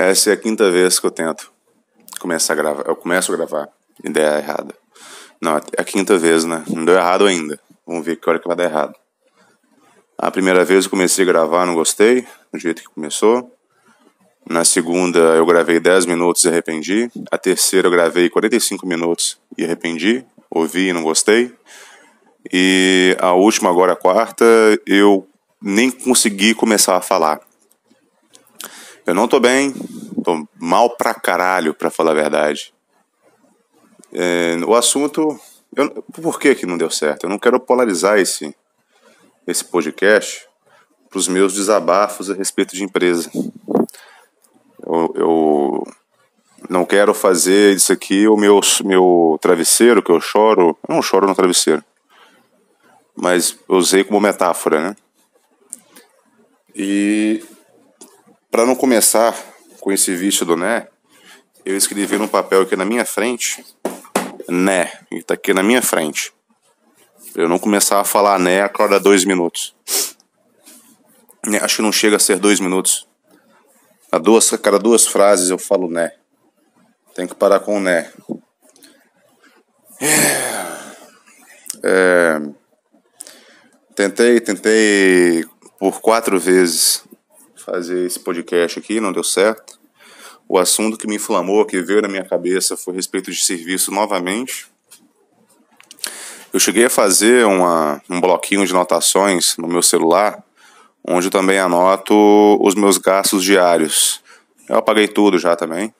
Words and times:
Essa 0.00 0.30
é 0.30 0.32
a 0.34 0.36
quinta 0.36 0.70
vez 0.70 1.00
que 1.00 1.06
eu 1.06 1.10
tento 1.10 1.50
começar 2.20 2.52
a 2.52 2.56
gravar. 2.56 2.84
Eu 2.86 2.94
começo 2.94 3.32
a 3.32 3.36
gravar 3.36 3.68
der 4.04 4.38
errada. 4.38 4.72
Não, 5.42 5.56
é 5.56 5.60
a 5.76 5.82
quinta 5.82 6.16
vez, 6.16 6.44
né? 6.44 6.62
Não 6.68 6.84
deu 6.84 6.94
errado 6.94 7.26
ainda. 7.26 7.58
Vamos 7.84 8.06
ver 8.06 8.14
que 8.14 8.30
hora 8.30 8.38
que 8.38 8.46
vai 8.46 8.56
dar 8.56 8.62
errado. 8.62 8.94
A 10.16 10.30
primeira 10.30 10.64
vez 10.64 10.84
eu 10.84 10.90
comecei 10.92 11.24
a 11.24 11.26
gravar, 11.26 11.66
não 11.66 11.74
gostei, 11.74 12.24
do 12.52 12.60
jeito 12.60 12.80
que 12.80 12.88
começou. 12.88 13.52
Na 14.48 14.64
segunda 14.64 15.18
eu 15.18 15.44
gravei 15.44 15.80
10 15.80 16.06
minutos 16.06 16.44
e 16.44 16.48
arrependi. 16.48 17.10
A 17.28 17.36
terceira 17.36 17.88
eu 17.88 17.90
gravei 17.90 18.30
45 18.30 18.86
minutos 18.86 19.36
e 19.58 19.64
arrependi. 19.64 20.24
Ouvi 20.48 20.90
e 20.90 20.92
não 20.92 21.02
gostei. 21.02 21.52
E 22.52 23.16
a 23.20 23.32
última, 23.32 23.68
agora 23.68 23.94
a 23.94 23.96
quarta, 23.96 24.44
eu 24.86 25.28
nem 25.60 25.90
consegui 25.90 26.54
começar 26.54 26.96
a 26.96 27.00
falar. 27.00 27.47
Eu 29.08 29.14
não 29.14 29.26
tô 29.26 29.40
bem, 29.40 29.72
tô 30.22 30.46
mal 30.60 30.90
pra 30.90 31.14
caralho, 31.14 31.72
pra 31.72 31.88
falar 31.88 32.10
a 32.10 32.14
verdade. 32.14 32.74
É, 34.12 34.54
o 34.66 34.74
assunto. 34.74 35.40
Eu, 35.74 36.02
por 36.02 36.38
que 36.38 36.54
que 36.54 36.66
não 36.66 36.76
deu 36.76 36.90
certo? 36.90 37.24
Eu 37.24 37.30
não 37.30 37.38
quero 37.38 37.58
polarizar 37.58 38.18
esse, 38.18 38.54
esse 39.46 39.64
podcast 39.64 40.46
para 41.08 41.18
os 41.18 41.26
meus 41.26 41.54
desabafos 41.54 42.30
a 42.30 42.34
respeito 42.34 42.76
de 42.76 42.84
empresa. 42.84 43.30
Eu, 44.86 45.14
eu, 45.14 45.86
não 46.68 46.84
quero 46.84 47.14
fazer 47.14 47.74
isso 47.74 47.94
aqui 47.94 48.28
o 48.28 48.36
meu, 48.36 48.60
meu 48.84 49.38
travesseiro, 49.40 50.02
que 50.02 50.12
eu 50.12 50.20
choro. 50.20 50.76
Eu 50.86 50.94
não 50.94 51.00
choro 51.00 51.26
no 51.26 51.34
travesseiro. 51.34 51.82
Mas 53.16 53.58
usei 53.66 54.04
como 54.04 54.20
metáfora, 54.20 54.82
né? 54.82 54.96
E 56.76 57.42
para 58.58 58.66
não 58.66 58.74
começar 58.74 59.38
com 59.78 59.92
esse 59.92 60.16
vício 60.16 60.44
do 60.44 60.56
né, 60.56 60.88
eu 61.64 61.76
escrevi 61.76 62.18
num 62.18 62.26
papel 62.26 62.62
aqui 62.62 62.74
na 62.74 62.84
minha 62.84 63.04
frente, 63.04 63.64
né, 64.48 64.90
e 65.12 65.22
tá 65.22 65.34
aqui 65.34 65.54
na 65.54 65.62
minha 65.62 65.80
frente. 65.80 66.32
Eu 67.36 67.48
não 67.48 67.56
começar 67.56 68.00
a 68.00 68.04
falar 68.04 68.36
né 68.40 68.60
a 68.60 68.68
cada 68.68 68.98
dois 68.98 69.24
minutos. 69.24 69.76
Né, 71.46 71.60
acho 71.62 71.76
que 71.76 71.82
não 71.82 71.92
chega 71.92 72.16
a 72.16 72.18
ser 72.18 72.40
dois 72.40 72.58
minutos. 72.58 73.06
A, 74.10 74.18
duas, 74.18 74.52
a 74.52 74.58
cada 74.58 74.76
duas 74.76 75.06
frases 75.06 75.50
eu 75.50 75.58
falo 75.58 75.88
né. 75.88 76.14
Tem 77.14 77.28
que 77.28 77.36
parar 77.36 77.60
com 77.60 77.76
o 77.76 77.80
né. 77.80 78.10
É, 81.84 82.40
tentei, 83.94 84.40
tentei 84.40 85.44
por 85.78 86.00
quatro 86.00 86.40
vezes 86.40 87.04
fazer 87.70 88.06
esse 88.06 88.18
podcast 88.18 88.78
aqui, 88.78 89.00
não 89.00 89.12
deu 89.12 89.22
certo. 89.22 89.78
O 90.48 90.58
assunto 90.58 90.96
que 90.96 91.06
me 91.06 91.16
inflamou, 91.16 91.66
que 91.66 91.82
veio 91.82 92.00
na 92.00 92.08
minha 92.08 92.24
cabeça, 92.24 92.76
foi 92.76 92.94
a 92.94 92.96
respeito 92.96 93.30
de 93.30 93.44
serviço 93.44 93.92
novamente. 93.92 94.66
Eu 96.52 96.58
cheguei 96.58 96.86
a 96.86 96.90
fazer 96.90 97.44
uma, 97.44 98.00
um 98.08 98.18
bloquinho 98.20 98.64
de 98.64 98.72
anotações 98.72 99.56
no 99.58 99.68
meu 99.68 99.82
celular, 99.82 100.42
onde 101.06 101.26
eu 101.26 101.30
também 101.30 101.58
anoto 101.58 102.14
os 102.62 102.74
meus 102.74 102.96
gastos 102.96 103.44
diários. 103.44 104.22
Eu 104.66 104.76
apaguei 104.76 105.06
tudo 105.06 105.38
já 105.38 105.54
também. 105.54 105.94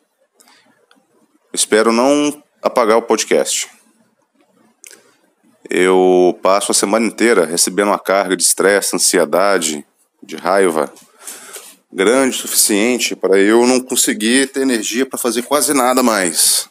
Espero 1.53 1.93
não 1.93 2.43
apagar 2.63 2.97
o 2.97 3.03
podcast. 3.03 3.69
Eu 5.69 6.39
passo 6.43 6.73
a 6.73 6.75
semana 6.75 7.07
inteira 7.07 7.45
recebendo 7.45 7.89
uma 7.89 7.99
carga 7.99 8.35
de 8.35 8.43
estresse, 8.43 8.97
ansiedade, 8.97 9.87
de 10.23 10.37
raiva, 10.37 10.91
grande 11.93 12.37
o 12.37 12.41
suficiente 12.41 13.17
para 13.17 13.39
eu 13.39 13.67
não 13.67 13.81
conseguir 13.81 14.49
ter 14.49 14.61
energia 14.61 15.07
para 15.07 15.19
fazer 15.19 15.43
quase 15.43 15.73
nada 15.73 16.03
mais 16.03 16.69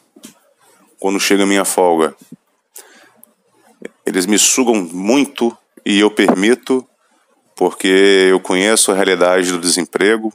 quando 0.98 1.20
chega 1.20 1.42
a 1.42 1.46
minha 1.46 1.64
folga. 1.64 2.14
Eles 4.04 4.26
me 4.26 4.38
sugam 4.38 4.74
muito 4.74 5.56
e 5.84 6.00
eu 6.00 6.10
permito 6.10 6.86
porque 7.54 8.28
eu 8.30 8.40
conheço 8.40 8.92
a 8.92 8.94
realidade 8.94 9.50
do 9.50 9.58
desemprego. 9.58 10.32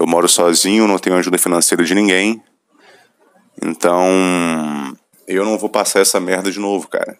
Eu 0.00 0.06
moro 0.06 0.28
sozinho, 0.28 0.88
não 0.88 0.98
tenho 0.98 1.16
ajuda 1.16 1.38
financeira 1.38 1.84
de 1.84 1.94
ninguém. 1.94 2.42
Então, 3.62 4.96
eu 5.28 5.44
não 5.44 5.58
vou 5.58 5.68
passar 5.68 6.00
essa 6.00 6.18
merda 6.18 6.50
de 6.50 6.58
novo, 6.58 6.88
cara. 6.88 7.18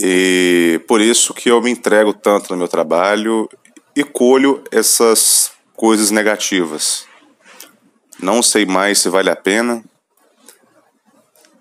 E 0.00 0.80
por 0.86 1.00
isso 1.00 1.34
que 1.34 1.50
eu 1.50 1.60
me 1.60 1.70
entrego 1.70 2.14
tanto 2.14 2.52
no 2.52 2.56
meu 2.56 2.68
trabalho 2.68 3.48
e 3.96 4.04
colho 4.04 4.62
essas 4.70 5.50
coisas 5.74 6.10
negativas. 6.12 7.06
Não 8.20 8.42
sei 8.42 8.64
mais 8.64 8.98
se 9.00 9.08
vale 9.08 9.28
a 9.28 9.36
pena, 9.36 9.82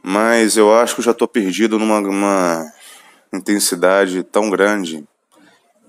mas 0.04 0.56
eu 0.56 0.74
acho 0.74 0.96
que 0.96 1.02
já 1.02 1.12
estou 1.12 1.28
perdido 1.28 1.80
numa, 1.80 2.00
numa 2.00 2.72
intensidade 3.34 4.24
tão 4.24 4.50
grande, 4.50 5.04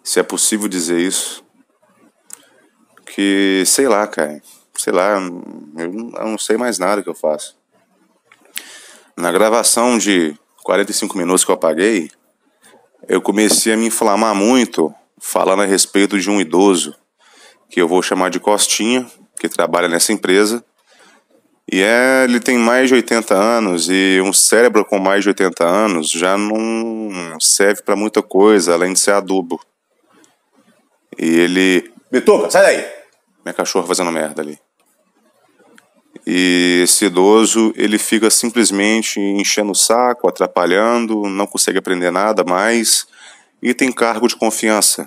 se 0.03 0.19
é 0.19 0.23
possível 0.23 0.69
dizer 0.69 0.99
isso, 0.99 1.45
que 3.07 3.63
sei 3.67 3.89
lá, 3.89 4.07
cara, 4.07 4.41
sei 4.75 4.93
lá, 4.93 5.21
eu 5.77 5.93
não 5.93 6.39
sei 6.39 6.57
mais 6.57 6.79
nada 6.79 7.03
que 7.03 7.09
eu 7.09 7.15
faço. 7.15 7.59
Na 9.17 9.31
gravação 9.31 9.99
de 9.99 10.35
45 10.63 11.17
minutos 11.17 11.45
que 11.45 11.51
eu 11.51 11.55
apaguei, 11.55 12.11
eu 13.09 13.23
comecei 13.23 13.73
a 13.73 13.77
me 13.77 13.87
inflamar 13.87 14.35
muito 14.35 14.95
falando 15.19 15.63
a 15.63 15.67
respeito 15.67 16.21
de 16.21 16.31
um 16.31 16.41
idoso 16.41 16.95
que 17.71 17.81
eu 17.81 17.89
vou 17.89 18.03
chamar 18.03 18.31
de 18.31 18.39
Costinha, 18.39 19.07
que 19.41 19.49
trabalha 19.49 19.89
nessa 19.89 20.13
empresa. 20.13 20.65
E 21.71 21.83
é, 21.83 22.25
ele 22.25 22.41
tem 22.41 22.57
mais 22.57 22.89
de 22.89 22.95
80 22.95 23.35
anos 23.35 23.89
e 23.91 24.21
um 24.23 24.33
cérebro 24.33 24.85
com 24.85 24.99
mais 24.99 25.23
de 25.23 25.29
80 25.29 25.65
anos 25.67 26.11
já 26.11 26.37
não 26.39 27.39
serve 27.41 27.83
para 27.83 27.97
muita 27.97 28.23
coisa, 28.23 28.73
além 28.73 28.93
de 28.93 29.01
ser 29.01 29.13
adubo. 29.13 29.61
E 31.19 31.27
ele. 31.27 31.93
Bituca, 32.11 32.51
sai 32.51 32.63
daí! 32.63 32.87
Minha 33.45 33.53
cachorra 33.53 33.87
fazendo 33.87 34.11
merda 34.11 34.41
ali. 34.41 34.59
E 36.27 36.81
esse 36.83 37.07
idoso, 37.07 37.73
ele 37.77 37.99
fica 37.99 38.31
simplesmente 38.31 39.21
enchendo 39.21 39.73
o 39.73 39.75
saco, 39.75 40.29
atrapalhando, 40.29 41.23
não 41.23 41.47
consegue 41.47 41.79
aprender 41.79 42.11
nada 42.11 42.45
mais 42.45 43.07
e 43.63 43.73
tem 43.73 43.93
cargo 43.93 44.29
de 44.29 44.37
confiança. 44.37 45.05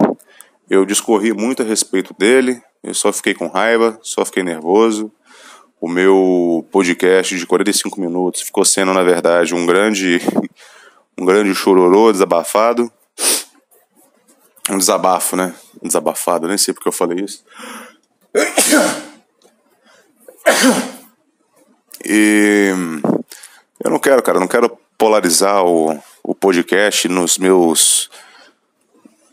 Eu 0.69 0.85
discorri 0.85 1.33
muito 1.33 1.61
a 1.61 1.65
respeito 1.65 2.15
dele, 2.17 2.61
eu 2.83 2.93
só 2.93 3.11
fiquei 3.11 3.33
com 3.33 3.47
raiva, 3.47 3.99
só 4.01 4.25
fiquei 4.25 4.43
nervoso. 4.43 5.11
O 5.79 5.87
meu 5.87 6.65
podcast 6.71 7.37
de 7.37 7.45
45 7.45 7.99
minutos 7.99 8.41
ficou 8.41 8.63
sendo, 8.63 8.93
na 8.93 9.03
verdade, 9.03 9.55
um 9.55 9.65
grande 9.65 10.19
um 11.19 11.25
grande 11.25 11.53
chororô 11.53 12.11
desabafado. 12.11 12.91
Um 14.69 14.77
desabafo, 14.77 15.35
né? 15.35 15.53
Desabafado, 15.81 16.47
nem 16.47 16.57
sei 16.57 16.73
porque 16.73 16.87
eu 16.87 16.93
falei 16.93 17.25
isso. 17.25 17.43
E 22.05 22.71
eu 23.83 23.89
não 23.89 23.99
quero, 23.99 24.21
cara, 24.21 24.39
não 24.39 24.47
quero 24.47 24.77
polarizar 24.97 25.63
o, 25.63 25.97
o 26.23 26.35
podcast 26.35 27.07
nos 27.07 27.37
meus. 27.37 28.09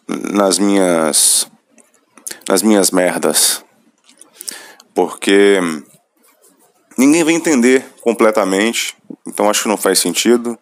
nas 0.09 0.59
minhas. 0.59 1.51
nas 2.49 2.62
minhas 2.62 2.91
merdas. 2.91 3.65
Porque 4.95 5.61
ninguém 6.97 7.23
vai 7.23 7.34
entender 7.34 7.87
completamente, 8.01 8.97
então 9.27 9.49
acho 9.49 9.62
que 9.62 9.69
não 9.69 9.77
faz 9.77 10.00
sentido, 10.00 10.59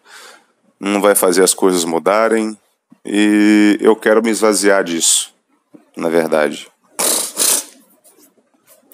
não 0.79 1.01
vai 1.01 1.15
fazer 1.15 1.43
as 1.43 1.53
coisas 1.53 1.83
mudarem 1.83 2.55
e 3.03 3.77
eu 3.81 3.95
quero 3.95 4.21
me 4.21 4.29
esvaziar 4.29 4.83
disso, 4.83 5.33
na 5.95 6.09
verdade. 6.09 6.69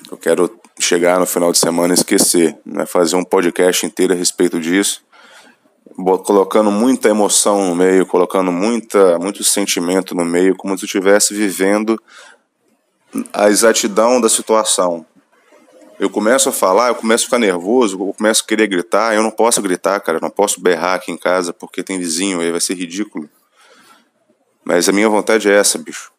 Eu 0.09 0.18
quero 0.18 0.62
chegar 0.83 1.19
no 1.19 1.25
final 1.25 1.51
de 1.51 1.57
semana 1.57 1.94
e 1.94 1.95
esquecer, 1.95 2.57
né? 2.65 2.85
fazer 2.85 3.15
um 3.15 3.24
podcast 3.24 3.85
inteiro 3.85 4.13
a 4.13 4.15
respeito 4.15 4.59
disso, 4.59 5.03
colocando 6.25 6.71
muita 6.71 7.09
emoção 7.09 7.69
no 7.69 7.75
meio, 7.75 8.06
colocando 8.06 8.51
muita, 8.51 9.18
muito 9.19 9.44
sentimento 9.44 10.15
no 10.15 10.25
meio, 10.25 10.56
como 10.56 10.77
se 10.77 10.85
estivesse 10.85 11.33
vivendo 11.33 12.01
a 13.31 13.50
exatidão 13.50 14.19
da 14.19 14.27
situação. 14.27 15.06
Eu 16.00 16.09
começo 16.09 16.50
a 16.50 16.51
falar, 16.51 16.89
eu 16.89 16.95
começo 16.95 17.24
a 17.24 17.27
ficar 17.27 17.39
nervoso, 17.39 18.00
eu 18.00 18.13
começo 18.13 18.44
a 18.44 18.47
querer 18.47 18.68
gritar, 18.68 19.15
eu 19.15 19.21
não 19.21 19.31
posso 19.31 19.62
gritar, 19.62 20.00
cara, 20.00 20.18
eu 20.18 20.21
não 20.21 20.30
posso 20.30 20.59
berrar 20.59 20.95
aqui 20.95 21.12
em 21.12 21.18
casa 21.18 21.53
porque 21.53 21.83
tem 21.83 22.00
vizinho 22.00 22.41
aí, 22.41 22.51
vai 22.51 22.59
ser 22.59 22.74
ridículo. 22.74 23.30
Mas 24.65 24.89
a 24.89 24.91
minha 24.91 25.07
vontade 25.09 25.50
é 25.50 25.56
essa, 25.56 25.77
bicho. 25.77 26.12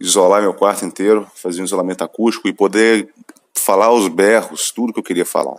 Isolar 0.00 0.42
meu 0.42 0.52
quarto 0.52 0.84
inteiro, 0.84 1.26
fazer 1.34 1.62
um 1.62 1.64
isolamento 1.64 2.04
acústico 2.04 2.48
e 2.48 2.52
poder 2.52 3.08
falar 3.56 3.86
aos 3.86 4.08
berros 4.08 4.70
tudo 4.70 4.92
que 4.92 4.98
eu 4.98 5.04
queria 5.04 5.24
falar. 5.24 5.58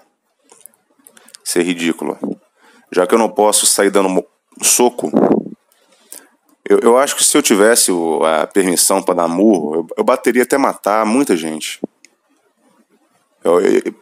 Isso 1.43 1.59
é 1.59 1.61
ridículo. 1.61 2.17
Já 2.91 3.05
que 3.05 3.13
eu 3.13 3.19
não 3.19 3.29
posso 3.29 3.65
sair 3.65 3.89
dando 3.89 4.25
soco, 4.61 5.11
Eu, 6.67 6.79
eu 6.79 6.97
acho 6.97 7.15
que 7.15 7.23
se 7.23 7.37
eu 7.37 7.43
tivesse 7.43 7.91
a 8.41 8.47
permissão 8.47 9.03
para 9.03 9.15
dar 9.15 9.27
murro, 9.27 9.75
eu, 9.75 9.87
eu, 9.97 10.03
bateria 10.03 10.41
até 10.41 10.57
matar 10.57 11.05
muita 11.05 11.37
gente. 11.37 11.79
Eu, 13.43 13.59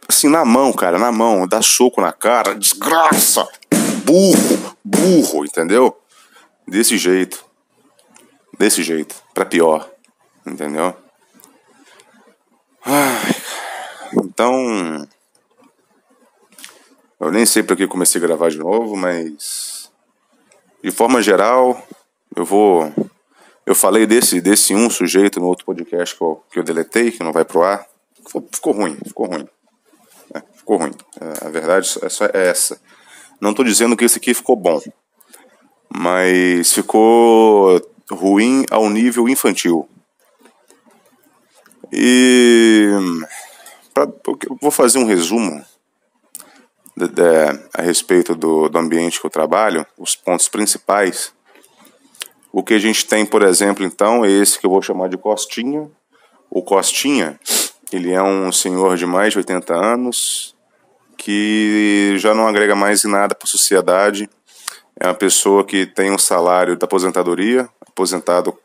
assim, 0.07 0.29
na 0.29 0.45
mão, 0.45 0.71
cara, 0.71 0.97
na 0.97 1.11
mão, 1.11 1.45
dar 1.45 1.61
soco 1.61 1.99
na 1.99 2.13
cara, 2.13 2.55
desgraça, 2.55 3.45
burro, 4.05 4.77
burro, 4.81 5.43
entendeu? 5.43 5.99
Desse 6.65 6.97
jeito. 6.97 7.43
Desse 8.57 8.81
jeito, 8.81 9.15
para 9.33 9.45
pior, 9.45 9.89
entendeu? 10.45 10.95
Ai, 12.85 13.42
então, 14.33 15.07
eu 17.19 17.31
nem 17.31 17.45
sei 17.45 17.62
para 17.62 17.75
que 17.75 17.85
comecei 17.85 18.19
a 18.19 18.25
gravar 18.25 18.50
de 18.50 18.57
novo, 18.57 18.95
mas 18.97 19.91
de 20.83 20.89
forma 20.89 21.21
geral, 21.21 21.88
eu 22.35 22.44
vou. 22.44 22.91
Eu 23.63 23.75
falei 23.75 24.07
desse, 24.07 24.41
desse 24.41 24.74
um 24.74 24.89
sujeito 24.89 25.39
no 25.39 25.45
outro 25.45 25.65
podcast 25.65 26.18
que 26.18 26.21
eu, 26.24 26.44
que 26.51 26.59
eu 26.59 26.63
deletei, 26.63 27.12
que 27.12 27.24
não 27.24 27.31
vai 27.31 27.45
pro 27.45 27.62
ar. 27.62 27.85
Ficou, 28.51 28.74
ruim, 28.74 28.97
ficou 29.06 29.27
ruim. 29.27 29.47
É, 30.33 30.41
ficou 30.56 30.77
ruim. 30.77 30.91
É, 31.21 31.45
a 31.45 31.50
verdade 31.50 31.88
é, 32.01 32.09
só, 32.09 32.25
é 32.25 32.47
essa. 32.47 32.81
Não 33.39 33.51
estou 33.51 33.63
dizendo 33.63 33.95
que 33.95 34.03
esse 34.03 34.18
aqui 34.18 34.33
ficou 34.33 34.56
bom, 34.56 34.81
mas 35.95 36.74
ficou 36.74 37.79
ruim 38.12 38.65
ao 38.71 38.89
nível 38.89 39.29
infantil. 39.29 39.88
E 41.91 42.89
pra, 43.93 44.03
eu 44.03 44.57
vou 44.61 44.71
fazer 44.71 44.99
um 44.99 45.05
resumo 45.05 45.63
de, 46.95 47.07
de, 47.07 47.23
a 47.73 47.81
respeito 47.81 48.35
do, 48.35 48.69
do 48.69 48.77
ambiente 48.77 49.19
que 49.19 49.25
eu 49.25 49.31
trabalho, 49.31 49.85
os 49.97 50.15
pontos 50.15 50.47
principais 50.47 51.33
o 52.55 52.61
que 52.61 52.75
a 52.75 52.79
gente 52.79 53.07
tem, 53.07 53.25
por 53.25 53.41
exemplo, 53.41 53.83
então, 53.83 54.23
é 54.23 54.29
esse 54.29 54.59
que 54.59 54.65
eu 54.67 54.69
vou 54.69 54.79
chamar 54.79 55.09
de 55.09 55.17
Costinha. 55.17 55.89
O 56.51 56.61
Costinha, 56.61 57.39
ele 57.91 58.11
é 58.11 58.21
um 58.21 58.51
senhor 58.51 58.95
de 58.95 59.07
mais 59.07 59.33
de 59.33 59.39
80 59.39 59.73
anos 59.73 60.55
que 61.17 62.13
já 62.17 62.35
não 62.35 62.47
agrega 62.47 62.75
mais 62.75 63.03
em 63.03 63.09
nada 63.09 63.33
para 63.33 63.47
a 63.47 63.49
sociedade. 63.49 64.29
É 64.99 65.07
uma 65.07 65.15
pessoa 65.15 65.63
que 65.63 65.87
tem 65.87 66.11
um 66.11 66.17
salário 66.19 66.77
da 66.77 66.85
aposentadoria, 66.85 67.67
aposentado 67.81 68.55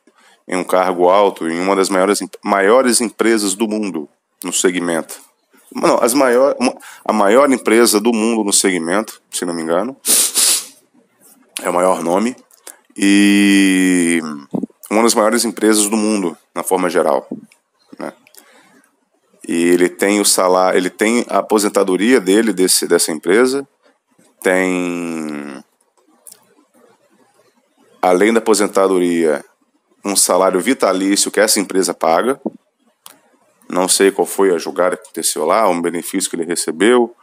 em 0.46 0.54
um 0.54 0.64
cargo 0.64 1.08
alto 1.08 1.48
em 1.48 1.58
uma 1.58 1.74
das 1.74 1.88
maiores, 1.88 2.18
maiores 2.44 3.00
empresas 3.00 3.54
do 3.54 3.66
mundo 3.66 4.06
no 4.42 4.52
segmento. 4.52 5.20
Não, 5.74 5.98
as 6.02 6.14
maior, 6.14 6.56
a 7.04 7.12
maior 7.12 7.50
empresa 7.50 8.00
do 8.00 8.12
mundo 8.12 8.44
no 8.44 8.52
segmento, 8.52 9.20
se 9.30 9.44
não 9.44 9.54
me 9.54 9.62
engano. 9.62 9.96
É 11.62 11.68
o 11.68 11.74
maior 11.74 12.02
nome 12.02 12.36
e 12.96 14.20
uma 14.90 15.02
das 15.02 15.14
maiores 15.14 15.44
empresas 15.44 15.88
do 15.88 15.96
mundo, 15.96 16.36
na 16.54 16.62
forma 16.64 16.90
geral. 16.90 17.28
Né? 17.98 18.12
E 19.46 19.54
ele 19.68 19.88
tem 19.88 20.20
o 20.20 20.24
salário, 20.24 20.78
ele 20.78 20.90
tem 20.90 21.24
a 21.28 21.38
aposentadoria 21.38 22.20
dele 22.20 22.52
desse, 22.52 22.88
dessa 22.88 23.12
empresa, 23.12 23.66
tem 24.42 25.62
além 28.00 28.32
da 28.32 28.38
aposentadoria 28.38 29.44
um 30.04 30.16
salário 30.16 30.60
vitalício 30.60 31.30
que 31.30 31.40
essa 31.40 31.60
empresa 31.60 31.94
paga. 31.94 32.40
Não 33.68 33.86
sei 33.86 34.10
qual 34.10 34.26
foi 34.26 34.54
a 34.54 34.58
julgada 34.58 34.96
que 34.96 35.02
aconteceu 35.02 35.44
lá, 35.44 35.68
um 35.68 35.80
benefício 35.80 36.30
que 36.30 36.36
ele 36.36 36.44
recebeu, 36.44 37.14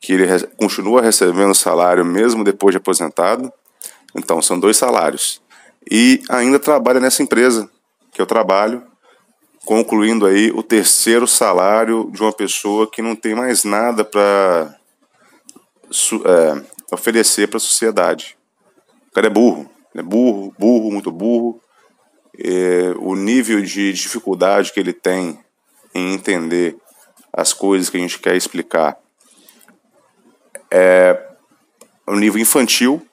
que 0.00 0.12
ele 0.12 0.26
continua 0.56 1.02
recebendo 1.02 1.54
salário 1.54 2.04
mesmo 2.04 2.44
depois 2.44 2.72
de 2.72 2.78
aposentado. 2.78 3.52
Então, 4.14 4.42
são 4.42 4.58
dois 4.58 4.76
salários. 4.76 5.40
E 5.90 6.22
ainda 6.28 6.58
trabalha 6.58 7.00
nessa 7.00 7.22
empresa 7.22 7.70
que 8.12 8.20
eu 8.20 8.26
trabalho, 8.26 8.82
concluindo 9.64 10.26
aí 10.26 10.50
o 10.50 10.62
terceiro 10.62 11.26
salário 11.26 12.10
de 12.12 12.20
uma 12.22 12.32
pessoa 12.32 12.90
que 12.90 13.00
não 13.00 13.14
tem 13.14 13.34
mais 13.34 13.64
nada 13.64 14.04
para 14.04 14.76
é, 16.26 16.62
oferecer 16.92 17.48
para 17.48 17.58
a 17.58 17.60
sociedade. 17.60 18.36
O 19.10 19.12
cara 19.12 19.26
é 19.26 19.30
burro, 19.30 19.70
é 19.94 20.02
burro, 20.02 20.54
burro, 20.58 20.90
muito 20.90 21.10
burro. 21.10 21.60
É, 22.38 22.94
o 22.98 23.14
nível 23.14 23.60
de 23.60 23.92
dificuldade 23.92 24.72
que 24.72 24.80
ele 24.80 24.92
tem 24.92 25.38
em 25.94 26.14
entender 26.14 26.76
as 27.32 27.52
coisas 27.52 27.88
que 27.88 27.96
a 27.96 28.00
gente 28.00 28.18
quer 28.18 28.36
explicar 28.36 28.98
é 30.70 31.28
um 32.08 32.16
nível 32.16 32.40
infantil 32.40 33.06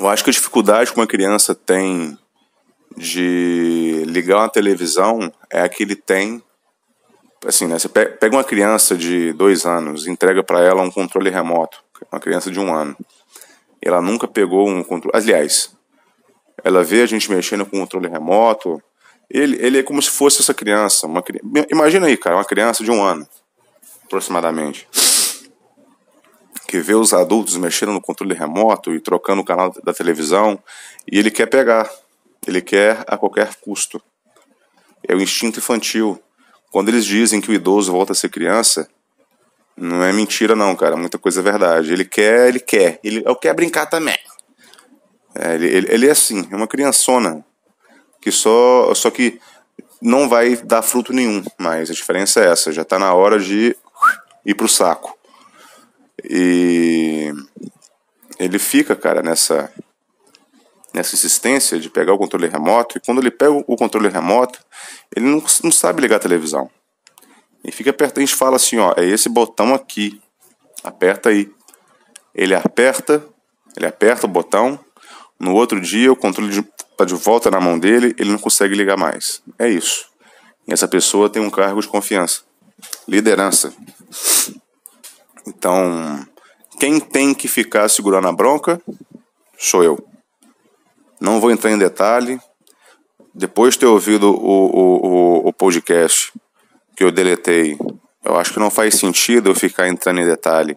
eu 0.00 0.08
acho 0.08 0.24
que 0.24 0.30
a 0.30 0.32
dificuldade 0.32 0.92
que 0.92 0.98
uma 0.98 1.06
criança 1.06 1.54
tem 1.54 2.16
de 2.96 4.02
ligar 4.06 4.38
uma 4.38 4.48
televisão 4.48 5.30
é 5.50 5.60
a 5.60 5.68
que 5.68 5.82
ele 5.82 5.94
tem. 5.94 6.42
Assim, 7.44 7.66
né? 7.66 7.78
Você 7.78 7.88
pega 7.88 8.34
uma 8.34 8.44
criança 8.44 8.96
de 8.96 9.32
dois 9.34 9.66
anos, 9.66 10.06
entrega 10.06 10.42
para 10.42 10.62
ela 10.62 10.80
um 10.82 10.90
controle 10.90 11.28
remoto, 11.28 11.82
uma 12.10 12.18
criança 12.18 12.50
de 12.50 12.58
um 12.58 12.74
ano. 12.74 12.96
Ela 13.82 14.00
nunca 14.00 14.26
pegou 14.26 14.68
um 14.68 14.82
controle. 14.82 15.14
Aliás, 15.14 15.70
ela 16.64 16.82
vê 16.82 17.02
a 17.02 17.06
gente 17.06 17.30
mexendo 17.30 17.66
com 17.66 17.76
o 17.76 17.80
controle 17.80 18.08
remoto. 18.08 18.82
Ele, 19.30 19.56
ele 19.64 19.78
é 19.78 19.82
como 19.82 20.02
se 20.02 20.10
fosse 20.10 20.40
essa 20.40 20.52
criança. 20.52 21.06
Uma, 21.06 21.22
imagina 21.70 22.06
aí, 22.06 22.16
cara, 22.16 22.36
uma 22.36 22.44
criança 22.44 22.82
de 22.82 22.90
um 22.90 23.02
ano, 23.02 23.26
aproximadamente 24.04 24.88
que 26.70 26.78
vê 26.78 26.94
os 26.94 27.12
adultos 27.12 27.56
mexendo 27.56 27.90
no 27.90 28.00
controle 28.00 28.32
remoto 28.32 28.94
e 28.94 29.00
trocando 29.00 29.42
o 29.42 29.44
canal 29.44 29.74
da 29.82 29.92
televisão 29.92 30.56
e 31.10 31.18
ele 31.18 31.28
quer 31.28 31.46
pegar, 31.46 31.90
ele 32.46 32.62
quer 32.62 33.02
a 33.08 33.18
qualquer 33.18 33.56
custo. 33.56 34.00
É 35.08 35.12
o 35.12 35.20
instinto 35.20 35.58
infantil. 35.58 36.22
Quando 36.70 36.88
eles 36.88 37.04
dizem 37.04 37.40
que 37.40 37.50
o 37.50 37.52
idoso 37.52 37.90
volta 37.90 38.12
a 38.12 38.14
ser 38.14 38.28
criança, 38.28 38.88
não 39.76 40.04
é 40.04 40.12
mentira 40.12 40.54
não, 40.54 40.76
cara, 40.76 40.96
muita 40.96 41.18
coisa 41.18 41.40
é 41.40 41.42
verdade. 41.42 41.92
Ele 41.92 42.04
quer, 42.04 42.46
ele 42.48 42.60
quer, 42.60 43.00
ele 43.02 43.20
eu 43.26 43.34
quero 43.34 43.56
brincar 43.56 43.86
também. 43.86 44.18
É, 45.34 45.56
ele, 45.56 45.66
ele, 45.66 45.86
ele 45.90 46.06
é 46.06 46.12
assim, 46.12 46.46
é 46.52 46.54
uma 46.54 46.68
criançona 46.68 47.44
que 48.20 48.30
só, 48.30 48.92
só 48.94 49.10
que 49.10 49.40
não 50.00 50.28
vai 50.28 50.56
dar 50.56 50.82
fruto 50.82 51.12
nenhum, 51.12 51.42
mas 51.58 51.90
a 51.90 51.94
diferença 51.94 52.40
é 52.40 52.50
essa, 52.50 52.72
já 52.72 52.82
está 52.82 52.98
na 52.98 53.12
hora 53.14 53.38
de 53.38 53.76
ir 54.44 54.54
pro 54.54 54.68
saco. 54.68 55.16
E 56.24 57.32
ele 58.38 58.58
fica, 58.58 58.94
cara, 58.94 59.22
nessa 59.22 59.72
nessa 60.92 61.14
insistência 61.14 61.78
de 61.78 61.88
pegar 61.88 62.12
o 62.12 62.18
controle 62.18 62.48
remoto, 62.48 62.98
e 62.98 63.00
quando 63.00 63.20
ele 63.20 63.30
pega 63.30 63.52
o 63.52 63.76
controle 63.76 64.08
remoto, 64.08 64.58
ele 65.14 65.26
não, 65.26 65.42
não 65.62 65.70
sabe 65.70 66.02
ligar 66.02 66.16
a 66.16 66.20
televisão. 66.20 66.68
E 67.62 67.70
fica 67.70 67.90
apertando, 67.90 68.18
a 68.18 68.26
gente 68.26 68.34
fala 68.34 68.56
assim, 68.56 68.78
ó, 68.78 68.94
é 68.96 69.04
esse 69.04 69.28
botão 69.28 69.74
aqui, 69.74 70.20
aperta 70.82 71.28
aí. 71.28 71.48
Ele 72.34 72.54
aperta, 72.54 73.24
ele 73.76 73.86
aperta 73.86 74.26
o 74.26 74.28
botão, 74.28 74.80
no 75.38 75.54
outro 75.54 75.80
dia 75.80 76.12
o 76.12 76.16
controle 76.16 76.50
está 77.00 77.04
de 77.04 77.14
volta 77.14 77.50
na 77.50 77.60
mão 77.60 77.78
dele, 77.78 78.14
ele 78.18 78.30
não 78.30 78.38
consegue 78.38 78.74
ligar 78.74 78.96
mais. 78.96 79.42
É 79.58 79.68
isso. 79.68 80.06
E 80.68 80.72
essa 80.72 80.86
pessoa 80.86 81.30
tem 81.30 81.40
um 81.40 81.50
cargo 81.50 81.80
de 81.80 81.88
confiança. 81.88 82.42
Liderança. 83.08 83.72
Então, 85.46 86.26
quem 86.78 87.00
tem 87.00 87.34
que 87.34 87.48
ficar 87.48 87.88
segurando 87.88 88.28
a 88.28 88.32
bronca 88.32 88.80
sou 89.58 89.82
eu. 89.82 89.98
Não 91.20 91.40
vou 91.40 91.50
entrar 91.50 91.70
em 91.70 91.78
detalhe. 91.78 92.38
Depois 93.34 93.74
de 93.74 93.80
ter 93.80 93.86
ouvido 93.86 94.30
o, 94.30 95.46
o, 95.46 95.48
o 95.48 95.52
podcast 95.52 96.32
que 96.96 97.04
eu 97.04 97.12
deletei, 97.12 97.78
eu 98.24 98.36
acho 98.36 98.52
que 98.52 98.58
não 98.58 98.70
faz 98.70 98.96
sentido 98.96 99.50
eu 99.50 99.54
ficar 99.54 99.88
entrando 99.88 100.20
em 100.20 100.26
detalhe, 100.26 100.76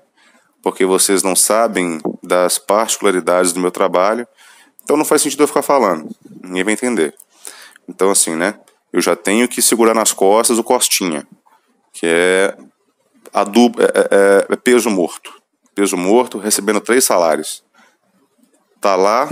porque 0.62 0.86
vocês 0.86 1.24
não 1.24 1.36
sabem 1.36 2.00
das 2.22 2.58
particularidades 2.58 3.52
do 3.52 3.60
meu 3.60 3.72
trabalho, 3.72 4.28
então 4.84 4.98
não 4.98 5.06
faz 5.06 5.22
sentido 5.22 5.44
eu 5.44 5.48
ficar 5.48 5.62
falando. 5.62 6.10
Ninguém 6.44 6.64
vai 6.64 6.74
entender. 6.74 7.16
Então, 7.88 8.12
assim, 8.12 8.36
né? 8.36 8.60
Eu 8.92 9.02
já 9.02 9.16
tenho 9.16 9.48
que 9.48 9.62
segurar 9.62 9.94
nas 9.94 10.14
costas 10.14 10.60
o 10.60 10.64
Costinha, 10.64 11.28
que 11.92 12.06
é 12.06 12.56
adubo, 13.34 13.82
é, 13.82 13.86
é, 13.86 14.54
é 14.54 14.56
peso 14.56 14.90
morto. 14.90 15.34
Peso 15.74 15.98
morto, 15.98 16.38
recebendo 16.38 16.80
três 16.80 17.04
salários. 17.04 17.64
Tá 18.80 18.96
lá, 18.96 19.28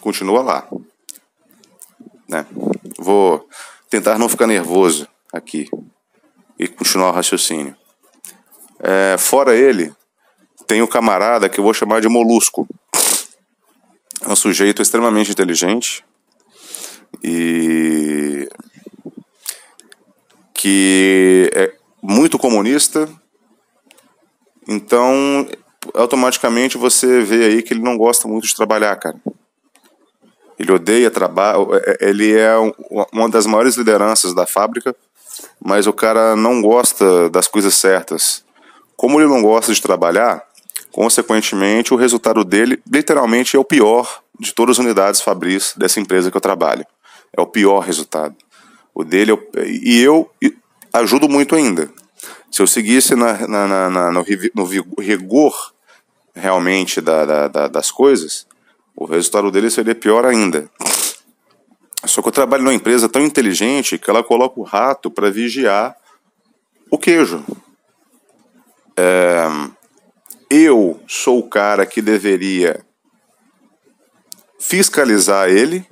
continua 0.00 0.42
lá. 0.42 0.68
Né? 2.28 2.44
Vou 2.98 3.48
tentar 3.88 4.18
não 4.18 4.28
ficar 4.28 4.46
nervoso 4.46 5.06
aqui 5.32 5.68
e 6.58 6.66
continuar 6.66 7.10
o 7.10 7.14
raciocínio. 7.14 7.76
É, 8.80 9.16
fora 9.18 9.54
ele, 9.54 9.94
tem 10.66 10.82
o 10.82 10.88
camarada 10.88 11.48
que 11.48 11.60
eu 11.60 11.64
vou 11.64 11.72
chamar 11.72 12.00
de 12.00 12.08
Molusco. 12.08 12.66
É 14.26 14.32
um 14.32 14.36
sujeito 14.36 14.82
extremamente 14.82 15.30
inteligente 15.30 16.04
e 17.22 18.48
que 20.52 21.48
é, 21.54 21.72
muito 22.02 22.36
comunista. 22.36 23.08
Então, 24.66 25.46
automaticamente 25.94 26.76
você 26.76 27.20
vê 27.20 27.44
aí 27.44 27.62
que 27.62 27.72
ele 27.72 27.82
não 27.82 27.96
gosta 27.96 28.26
muito 28.26 28.48
de 28.48 28.56
trabalhar, 28.56 28.96
cara. 28.96 29.16
Ele 30.58 30.72
odeia 30.72 31.08
trabalho, 31.08 31.72
é, 31.74 31.78
é, 31.86 32.08
ele 32.08 32.36
é 32.36 32.52
uma 33.12 33.28
das 33.28 33.46
maiores 33.46 33.76
lideranças 33.76 34.34
da 34.34 34.44
fábrica, 34.44 34.96
mas 35.64 35.86
o 35.86 35.92
cara 35.92 36.34
não 36.34 36.60
gosta 36.60 37.30
das 37.30 37.46
coisas 37.46 37.74
certas. 37.74 38.44
Como 38.96 39.20
ele 39.20 39.28
não 39.28 39.40
gosta 39.40 39.72
de 39.72 39.80
trabalhar, 39.80 40.45
consequentemente 40.96 41.92
o 41.92 41.96
resultado 41.98 42.42
dele 42.42 42.82
literalmente 42.90 43.54
é 43.54 43.58
o 43.60 43.64
pior 43.64 44.22
de 44.40 44.54
todas 44.54 44.76
as 44.76 44.78
unidades 44.82 45.20
Fabris 45.20 45.74
dessa 45.76 46.00
empresa 46.00 46.30
que 46.30 46.36
eu 46.38 46.40
trabalho. 46.40 46.86
É 47.36 47.38
o 47.38 47.46
pior 47.46 47.80
resultado. 47.80 48.34
O 48.94 49.04
dele 49.04 49.32
é 49.32 49.66
e 49.66 50.00
eu 50.00 50.30
ajudo 50.94 51.28
muito 51.28 51.54
ainda. 51.54 51.90
Se 52.50 52.62
eu 52.62 52.66
seguisse 52.66 53.14
na, 53.14 53.46
na, 53.46 53.90
na, 53.90 54.10
no, 54.10 54.22
rigor 54.98 55.74
realmente 56.34 57.02
da, 57.02 57.46
da, 57.46 57.68
das 57.68 57.90
coisas, 57.90 58.46
o 58.96 59.04
resultado 59.04 59.50
dele 59.50 59.68
seria 59.68 59.94
pior 59.94 60.24
ainda. 60.24 60.66
Só 62.06 62.22
que 62.22 62.28
eu 62.28 62.32
trabalho 62.32 62.62
numa 62.62 62.72
empresa 62.72 63.06
tão 63.06 63.20
inteligente 63.20 63.98
que 63.98 64.08
ela 64.08 64.24
coloca 64.24 64.58
o 64.58 64.62
rato 64.64 65.10
para 65.10 65.30
vigiar 65.30 65.94
o 66.90 66.96
queijo. 66.96 67.44
É, 68.96 69.46
eu 70.50 71.00
sou 71.06 71.38
o 71.38 71.48
cara 71.48 71.84
que 71.86 72.00
deveria 72.00 72.84
fiscalizar 74.58 75.48
ele 75.48 75.86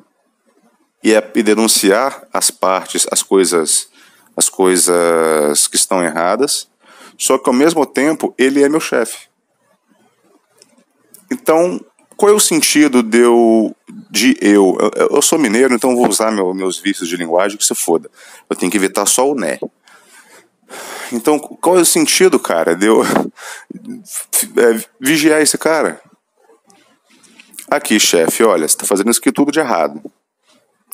e, 1.03 1.15
é, 1.15 1.33
e 1.35 1.43
denunciar 1.43 2.27
as 2.33 2.51
partes, 2.51 3.07
as 3.11 3.23
coisas, 3.23 3.89
as 4.37 4.49
coisas 4.49 5.67
que 5.69 5.77
estão 5.77 6.03
erradas. 6.03 6.69
Só 7.19 7.39
que 7.39 7.49
ao 7.49 7.55
mesmo 7.55 7.87
tempo 7.87 8.35
ele 8.37 8.63
é 8.63 8.69
meu 8.69 8.81
chefe. 8.81 9.29
Então 11.31 11.81
qual 12.17 12.31
é 12.31 12.35
o 12.35 12.41
sentido 12.41 13.03
de 13.03 13.19
eu. 13.19 13.75
De 14.11 14.37
eu, 14.41 14.79
eu, 14.97 15.09
eu 15.17 15.23
sou 15.23 15.39
mineiro, 15.39 15.75
então 15.75 15.97
vou 15.97 16.09
usar 16.09 16.31
meu, 16.31 16.55
meus 16.55 16.79
vícios 16.79 17.09
de 17.09 17.17
linguagem 17.17 17.59
que 17.59 17.65
se 17.65 17.75
foda. 17.75 18.09
Eu 18.49 18.57
tenho 18.57 18.71
que 18.71 18.77
evitar 18.77 19.07
só 19.07 19.29
o 19.29 19.35
né. 19.35 19.59
Então, 21.13 21.39
qual 21.39 21.79
é 21.79 21.81
o 21.81 21.85
sentido, 21.85 22.39
cara, 22.39 22.75
de 22.75 22.87
eu 22.87 23.03
é, 23.03 24.85
vigiar 25.01 25.41
esse 25.41 25.59
cara? 25.59 26.01
Aqui, 27.71 27.99
chefe, 27.99 28.43
olha, 28.45 28.69
você 28.69 28.77
tá 28.77 28.87
fazendo 28.87 29.11
isso 29.11 29.21
aqui 29.21 29.33
tudo 29.33 29.51
de 29.51 29.59
errado. 29.59 30.03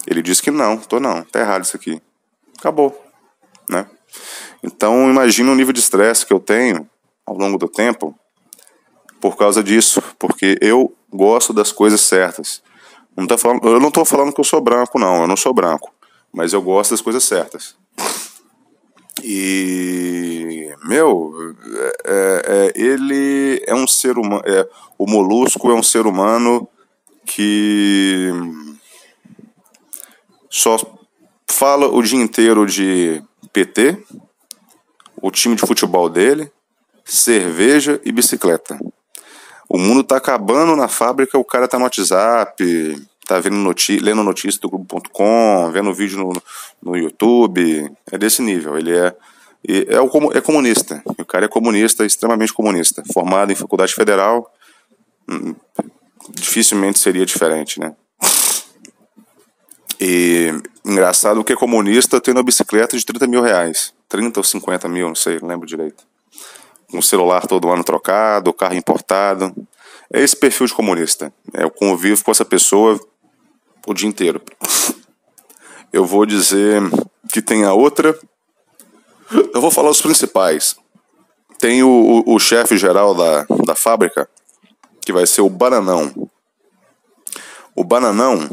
Ele 0.07 0.23
disse 0.23 0.43
que 0.43 0.51
não, 0.51 0.79
tô 0.79 0.99
não, 0.99 1.23
tá 1.23 1.41
errado 1.41 1.65
isso 1.65 1.77
aqui. 1.77 2.01
Acabou, 2.59 2.99
né? 3.69 3.87
Então, 4.63 5.11
imagina 5.11 5.51
o 5.51 5.55
nível 5.55 5.73
de 5.73 5.81
estresse 5.81 6.27
que 6.27 6.33
eu 6.33 6.41
tenho 6.41 6.89
ao 7.27 7.37
longo 7.37 7.59
do 7.59 7.69
tempo 7.69 8.15
por 9.21 9.37
causa 9.37 9.63
disso, 9.63 10.03
porque 10.19 10.59
eu 10.61 10.95
gosto 11.13 11.53
das 11.53 11.71
coisas 11.71 12.01
certas. 12.01 12.63
Não 13.17 13.27
tá 13.27 13.37
falando, 13.37 13.67
eu 13.69 13.81
não 13.81 13.89
estou 13.89 14.05
falando 14.05 14.33
que 14.33 14.41
eu 14.41 14.45
sou 14.45 14.61
branco, 14.61 14.99
não, 14.99 15.23
eu 15.23 15.29
não 15.29 15.37
sou 15.37 15.53
branco, 15.53 15.93
mas 16.33 16.53
eu 16.53 16.63
gosto 16.63 16.93
das 16.93 17.01
coisas 17.01 17.25
certas. 17.25 17.77
E, 19.23 20.73
meu, 20.85 21.33
é, 21.75 22.03
é, 22.07 22.43
é 22.47 22.73
ele 22.81 23.63
é 23.67 23.75
um 23.75 23.87
ser 23.87 24.19
humano, 24.19 24.43
é, 24.47 24.69
o 24.99 25.07
molusco 25.07 25.71
é 25.71 25.75
um 25.75 25.83
ser 25.83 26.07
humano 26.07 26.69
que 27.25 28.31
só 30.49 30.77
fala 31.49 31.87
o 31.87 32.03
dia 32.03 32.21
inteiro 32.21 32.67
de 32.67 33.23
PT, 33.53 34.03
o 35.21 35.31
time 35.31 35.55
de 35.55 35.67
futebol 35.67 36.09
dele, 36.09 36.51
cerveja 37.05 38.01
e 38.05 38.13
bicicleta. 38.13 38.79
O 39.69 39.79
mundo 39.79 40.03
tá 40.03 40.17
acabando 40.17 40.75
na 40.75 40.89
fábrica, 40.89 41.39
o 41.39 41.45
cara 41.45 41.69
tá 41.69 41.79
no 41.79 41.85
WhatsApp, 41.85 43.01
tá 43.35 43.41
vendo 43.41 43.57
noti 43.57 43.99
lendo 43.99 44.23
notícia 44.23 44.61
do 44.61 44.69
Globo.com, 44.69 45.71
vendo 45.73 45.93
vídeo 45.95 46.19
no, 46.19 46.43
no 46.83 46.97
YouTube. 46.97 47.91
É 48.11 48.19
desse 48.19 48.43
nível. 48.43 48.79
Ele 48.79 48.97
é, 48.97 49.15
é, 49.89 50.01
o, 50.01 50.33
é 50.33 50.41
comunista. 50.41 51.03
O 51.05 51.25
cara 51.25 51.45
é 51.45 51.49
comunista, 51.49 52.05
extremamente 52.05 52.53
comunista. 52.53 53.03
Formado 53.13 53.53
em 53.53 53.55
faculdade 53.55 53.95
federal, 53.95 54.53
hum, 55.29 55.55
dificilmente 56.31 56.99
seria 56.99 57.25
diferente, 57.25 57.79
né? 57.79 57.95
E 60.01 60.53
engraçado 60.85 61.45
que 61.45 61.53
é 61.53 61.57
comunista 61.57 62.21
tendo 62.21 62.39
uma 62.39 62.43
bicicleta 62.43 62.97
de 62.97 63.05
30 63.05 63.27
mil 63.27 63.43
reais. 63.43 63.93
30 64.09 64.41
ou 64.41 64.45
50 64.45 64.89
mil, 64.89 65.09
não 65.09 65.15
sei, 65.15 65.39
não 65.41 65.49
lembro 65.49 65.67
direito 65.67 66.05
um 66.93 67.01
celular 67.01 67.47
todo 67.47 67.71
ano 67.71 67.85
trocado, 67.85 68.53
carro 68.53 68.75
importado. 68.75 69.55
É 70.13 70.21
esse 70.21 70.37
perfil 70.37 70.67
de 70.67 70.75
comunista. 70.75 71.33
É, 71.55 71.63
eu 71.63 71.71
convivo 71.71 72.23
com 72.25 72.31
essa 72.31 72.45
pessoa 72.45 73.01
o 73.87 73.95
dia 73.95 74.09
inteiro. 74.09 74.41
Eu 75.93 76.07
vou 76.07 76.25
dizer 76.25 76.81
que 77.33 77.43
tem 77.43 77.65
a 77.65 77.73
outra. 77.73 78.17
Eu 79.53 79.61
vou 79.61 79.71
falar 79.71 79.91
os 79.91 80.01
principais. 80.01 80.77
Tem 81.59 81.83
o, 81.83 81.89
o, 82.27 82.35
o 82.35 82.39
chefe 82.39 82.77
geral 82.79 83.15
da, 83.15 83.45
da 83.65 83.75
fábrica, 83.75 84.29
que 85.05 85.13
vai 85.13 85.27
ser 85.27 85.41
o 85.41 85.51
Bananão. 85.51 86.31
O 87.75 87.85
Bananão 87.85 88.49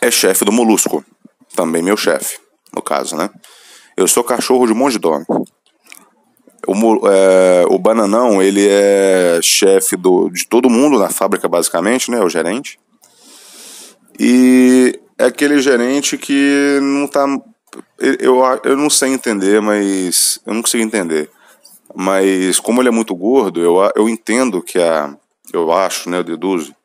é 0.00 0.10
chefe 0.10 0.44
do 0.44 0.52
Molusco. 0.52 1.04
Também 1.54 1.82
meu 1.82 1.96
chefe, 1.96 2.38
no 2.74 2.82
caso, 2.82 3.16
né? 3.16 3.30
Eu 3.96 4.06
sou 4.06 4.24
cachorro 4.24 4.66
de 4.66 4.74
monte 4.74 4.92
de 4.92 4.98
dono. 5.00 5.26
O, 6.66 7.08
é, 7.08 7.64
o 7.68 7.78
Bananão, 7.78 8.42
ele 8.42 8.66
é 8.68 9.40
chefe 9.42 9.96
do, 9.96 10.28
de 10.28 10.46
todo 10.46 10.70
mundo 10.70 10.98
na 10.98 11.08
fábrica, 11.08 11.48
basicamente, 11.48 12.10
né? 12.10 12.20
O 12.20 12.28
gerente. 12.28 12.78
E 14.22 15.00
é 15.16 15.24
aquele 15.24 15.62
gerente 15.62 16.18
que 16.18 16.78
não 16.82 17.08
tá. 17.08 17.24
Eu, 17.98 18.42
eu 18.62 18.76
não 18.76 18.90
sei 18.90 19.14
entender, 19.14 19.62
mas. 19.62 20.38
Eu 20.44 20.52
não 20.52 20.60
consigo 20.60 20.82
entender. 20.82 21.30
Mas 21.94 22.60
como 22.60 22.82
ele 22.82 22.88
é 22.88 22.92
muito 22.92 23.14
gordo, 23.14 23.62
eu, 23.62 23.78
eu 23.96 24.06
entendo 24.10 24.60
que 24.60 24.78
a. 24.78 25.16
Eu 25.50 25.72
acho, 25.72 26.10
né? 26.10 26.18
Eu 26.18 26.24
deduzo 26.24 26.76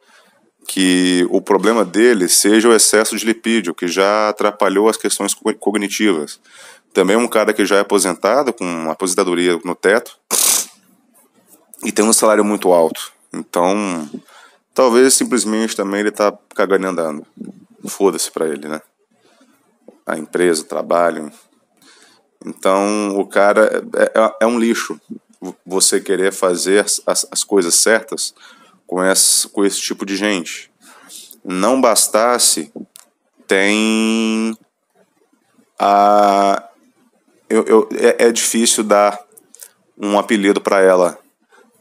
que 0.66 1.28
o 1.30 1.42
problema 1.42 1.84
dele 1.84 2.30
seja 2.30 2.70
o 2.70 2.74
excesso 2.74 3.18
de 3.18 3.26
lipídio, 3.26 3.76
que 3.76 3.88
já 3.88 4.30
atrapalhou 4.30 4.88
as 4.88 4.96
questões 4.96 5.34
cognitivas. 5.60 6.40
Também 6.94 7.18
é 7.18 7.20
um 7.20 7.28
cara 7.28 7.54
que 7.54 7.66
já 7.66 7.76
é 7.76 7.80
aposentado, 7.82 8.54
com 8.54 8.90
aposentadoria 8.90 9.60
no 9.64 9.76
teto, 9.76 10.18
e 11.84 11.92
tem 11.92 12.04
um 12.04 12.14
salário 12.14 12.44
muito 12.44 12.72
alto. 12.72 13.12
Então, 13.32 14.10
talvez 14.76 15.14
simplesmente 15.14 15.76
também 15.76 16.02
ele 16.02 16.12
tá 16.12 16.38
cagando 16.54 16.86
e 16.86 16.90
andando. 16.90 17.26
Foda-se 17.88 18.30
pra 18.30 18.48
ele, 18.48 18.68
né? 18.68 18.82
A 20.06 20.18
empresa, 20.18 20.62
o 20.62 20.66
trabalho. 20.66 21.32
Então, 22.46 23.18
o 23.18 23.26
cara 23.26 23.84
é, 23.96 24.20
é, 24.20 24.36
é 24.42 24.46
um 24.46 24.60
lixo. 24.60 25.00
Você 25.66 26.00
querer 26.00 26.32
fazer 26.32 26.86
as, 27.08 27.26
as 27.32 27.44
coisas 27.44 27.74
certas 27.76 28.36
com 28.86 29.04
esse, 29.04 29.48
com 29.48 29.66
esse 29.66 29.82
tipo 29.82 30.06
de 30.06 30.16
gente. 30.16 30.72
Não 31.44 31.80
bastasse, 31.80 32.72
tem 33.48 34.58
a 35.80 36.70
eu, 37.50 37.64
eu 37.66 37.90
é, 37.94 38.28
é, 38.28 38.32
difícil 38.32 38.84
dar 38.84 39.20
um 39.98 40.18
apelido 40.18 40.60
para 40.60 40.82
ela, 40.82 41.18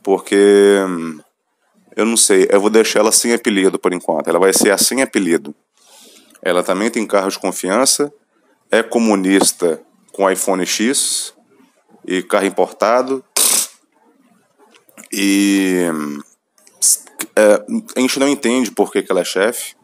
porque 0.03 0.79
hum, 0.87 1.21
eu 1.97 2.05
não 2.05 2.17
sei, 2.17 2.49
eu 2.51 2.61
vou 2.61 2.71
deixar 2.71 3.01
ela 3.01 3.13
sem 3.13 3.33
apelido 3.33 3.79
por 3.79 3.93
enquanto. 3.93 4.29
Ela 4.29 4.39
vai 4.39 4.53
ser 4.53 4.71
assim 4.71 5.01
apelido. 5.01 5.55
Ela 6.43 6.63
também 6.63 6.91
tem 6.91 7.07
carro 7.07 7.31
de 7.31 7.39
confiança, 7.39 8.13
é 8.71 8.83
comunista 8.83 9.81
com 10.13 10.31
iPhone 10.31 10.67
X 10.67 11.35
e 12.07 12.23
carro 12.23 12.47
importado. 12.47 13.25
E 15.13 15.87
é, 17.37 17.65
a 17.97 18.01
gente 18.01 18.19
não 18.19 18.29
entende 18.29 18.71
por 18.71 18.91
que, 18.91 19.03
que 19.03 19.11
ela 19.11 19.21
é 19.21 19.25
chefe. 19.25 19.77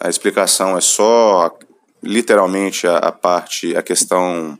A 0.00 0.08
explicação 0.08 0.76
é 0.76 0.80
só 0.80 1.50
literalmente 2.02 2.86
a, 2.86 2.98
a 2.98 3.12
parte, 3.12 3.76
a 3.76 3.82
questão 3.82 4.58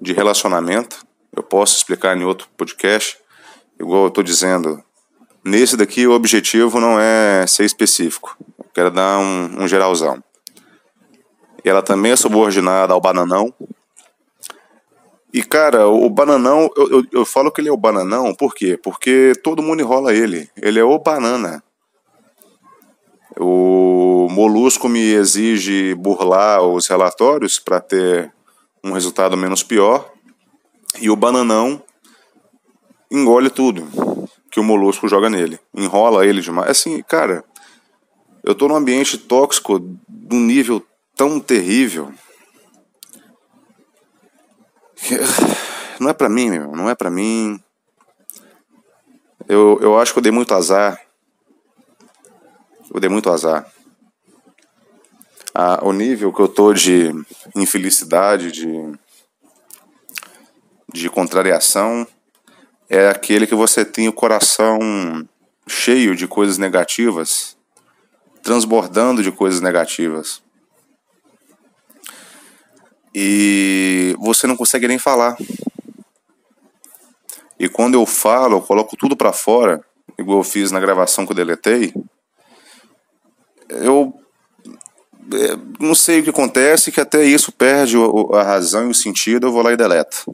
de 0.00 0.12
relacionamento. 0.12 1.04
Eu 1.34 1.42
posso 1.42 1.76
explicar 1.76 2.16
em 2.16 2.24
outro 2.24 2.48
podcast, 2.56 3.18
igual 3.78 4.02
eu 4.02 4.08
estou 4.08 4.24
dizendo. 4.24 4.82
Nesse 5.46 5.76
daqui, 5.76 6.04
o 6.08 6.12
objetivo 6.12 6.80
não 6.80 6.98
é 6.98 7.46
ser 7.46 7.64
específico. 7.64 8.36
Eu 8.58 8.64
quero 8.74 8.90
dar 8.90 9.20
um, 9.20 9.62
um 9.62 9.68
geralzão. 9.68 10.20
Ela 11.64 11.80
também 11.82 12.10
é 12.10 12.16
subordinada 12.16 12.92
ao 12.92 13.00
bananão. 13.00 13.54
E, 15.32 15.44
cara, 15.44 15.86
o 15.86 16.10
bananão, 16.10 16.68
eu, 16.76 16.90
eu, 16.90 17.04
eu 17.12 17.24
falo 17.24 17.52
que 17.52 17.60
ele 17.60 17.68
é 17.68 17.72
o 17.72 17.76
bananão, 17.76 18.34
por 18.34 18.56
quê? 18.56 18.76
Porque 18.76 19.34
todo 19.44 19.62
mundo 19.62 19.80
enrola 19.80 20.12
ele. 20.12 20.50
Ele 20.60 20.80
é 20.80 20.84
o 20.84 20.98
banana. 20.98 21.62
O 23.38 24.26
Molusco 24.28 24.88
me 24.88 25.12
exige 25.12 25.94
burlar 25.94 26.60
os 26.60 26.88
relatórios 26.88 27.60
para 27.60 27.78
ter 27.78 28.32
um 28.82 28.90
resultado 28.90 29.36
menos 29.36 29.62
pior. 29.62 30.10
E 31.00 31.08
o 31.08 31.14
Bananão 31.14 31.80
engole 33.12 33.48
tudo 33.48 34.15
que 34.56 34.60
o 34.60 34.64
Molusco 34.64 35.06
joga 35.06 35.28
nele. 35.28 35.60
Enrola 35.74 36.26
ele 36.26 36.40
demais. 36.40 36.70
Assim, 36.70 37.02
cara, 37.02 37.44
Eu 38.42 38.54
tô 38.54 38.66
num 38.68 38.76
ambiente 38.76 39.18
tóxico 39.18 39.78
de 39.78 40.34
um 40.34 40.40
nível 40.40 40.82
tão 41.14 41.38
terrível. 41.38 42.10
Não 46.00 46.08
é 46.08 46.14
para 46.14 46.30
mim, 46.30 46.50
meu, 46.50 46.72
não 46.72 46.90
é 46.90 46.94
para 46.94 47.10
mim. 47.10 47.58
Eu, 49.48 49.78
eu 49.80 49.98
acho 49.98 50.12
que 50.12 50.18
eu 50.18 50.22
dei 50.22 50.30
muito 50.30 50.54
azar. 50.54 51.00
Eu 52.92 53.00
dei 53.00 53.08
muito 53.08 53.30
azar. 53.30 53.66
Ah, 55.54 55.80
o 55.82 55.92
nível 55.92 56.32
que 56.34 56.40
eu 56.40 56.48
tô 56.48 56.74
de 56.74 57.10
infelicidade, 57.54 58.52
de, 58.52 58.68
de 60.92 61.08
contrariação, 61.08 62.06
é 62.88 63.08
aquele 63.08 63.46
que 63.46 63.54
você 63.54 63.84
tem 63.84 64.08
o 64.08 64.12
coração 64.12 64.78
cheio 65.66 66.14
de 66.14 66.28
coisas 66.28 66.58
negativas, 66.58 67.56
transbordando 68.42 69.22
de 69.22 69.32
coisas 69.32 69.60
negativas. 69.60 70.42
E 73.14 74.14
você 74.18 74.46
não 74.46 74.56
consegue 74.56 74.86
nem 74.86 74.98
falar. 74.98 75.36
E 77.58 77.68
quando 77.68 77.94
eu 77.94 78.04
falo, 78.04 78.58
eu 78.58 78.62
coloco 78.62 78.96
tudo 78.96 79.16
para 79.16 79.32
fora, 79.32 79.82
igual 80.18 80.38
eu 80.38 80.44
fiz 80.44 80.70
na 80.70 80.78
gravação 80.78 81.24
que 81.24 81.32
eu 81.32 81.36
deletei. 81.36 81.92
Eu 83.68 84.14
é, 85.32 85.56
não 85.80 85.94
sei 85.94 86.20
o 86.20 86.22
que 86.22 86.30
acontece, 86.30 86.92
que 86.92 87.00
até 87.00 87.24
isso 87.24 87.50
perde 87.50 87.96
a 88.32 88.42
razão 88.42 88.86
e 88.86 88.90
o 88.90 88.94
sentido, 88.94 89.46
eu 89.46 89.52
vou 89.52 89.62
lá 89.62 89.72
e 89.72 89.76
deleto. 89.76 90.32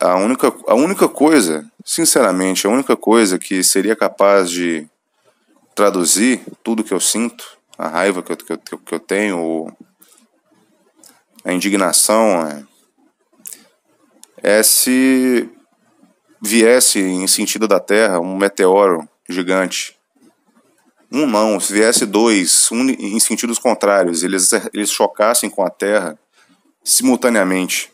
A 0.00 0.16
única, 0.16 0.50
a 0.66 0.74
única 0.74 1.06
coisa, 1.06 1.70
sinceramente, 1.84 2.66
a 2.66 2.70
única 2.70 2.96
coisa 2.96 3.38
que 3.38 3.62
seria 3.62 3.94
capaz 3.94 4.50
de 4.50 4.88
traduzir 5.74 6.40
tudo 6.62 6.82
que 6.82 6.94
eu 6.94 7.00
sinto, 7.00 7.44
a 7.76 7.86
raiva 7.86 8.22
que 8.22 8.32
eu, 8.32 8.36
que 8.38 8.52
eu, 8.52 8.78
que 8.78 8.94
eu 8.94 8.98
tenho, 8.98 9.70
a 11.44 11.52
indignação, 11.52 12.46
é, 14.42 14.58
é 14.58 14.62
se 14.62 15.50
viesse 16.40 16.98
em 16.98 17.26
sentido 17.26 17.68
da 17.68 17.78
Terra 17.78 18.20
um 18.20 18.38
meteoro 18.38 19.06
gigante. 19.28 19.98
Um 21.12 21.26
não, 21.26 21.60
se 21.60 21.74
viesse 21.74 22.06
dois, 22.06 22.70
um 22.72 22.88
em 22.88 23.20
sentidos 23.20 23.58
contrários, 23.58 24.22
eles, 24.22 24.50
eles 24.72 24.90
chocassem 24.90 25.50
com 25.50 25.62
a 25.62 25.68
Terra 25.68 26.18
simultaneamente. 26.82 27.92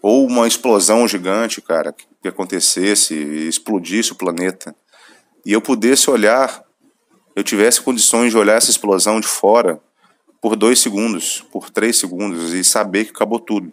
Ou 0.00 0.26
uma 0.26 0.46
explosão 0.46 1.06
gigante, 1.08 1.60
cara, 1.60 1.94
que 2.22 2.28
acontecesse 2.28 3.14
explodisse 3.14 4.12
o 4.12 4.16
planeta. 4.16 4.74
E 5.44 5.52
eu 5.52 5.60
pudesse 5.60 6.10
olhar, 6.10 6.62
eu 7.34 7.42
tivesse 7.42 7.80
condições 7.80 8.30
de 8.30 8.38
olhar 8.38 8.56
essa 8.56 8.70
explosão 8.70 9.20
de 9.20 9.26
fora 9.26 9.80
por 10.40 10.56
dois 10.56 10.78
segundos, 10.78 11.44
por 11.50 11.70
três 11.70 11.96
segundos 11.96 12.52
e 12.52 12.62
saber 12.62 13.06
que 13.06 13.10
acabou 13.10 13.40
tudo. 13.40 13.72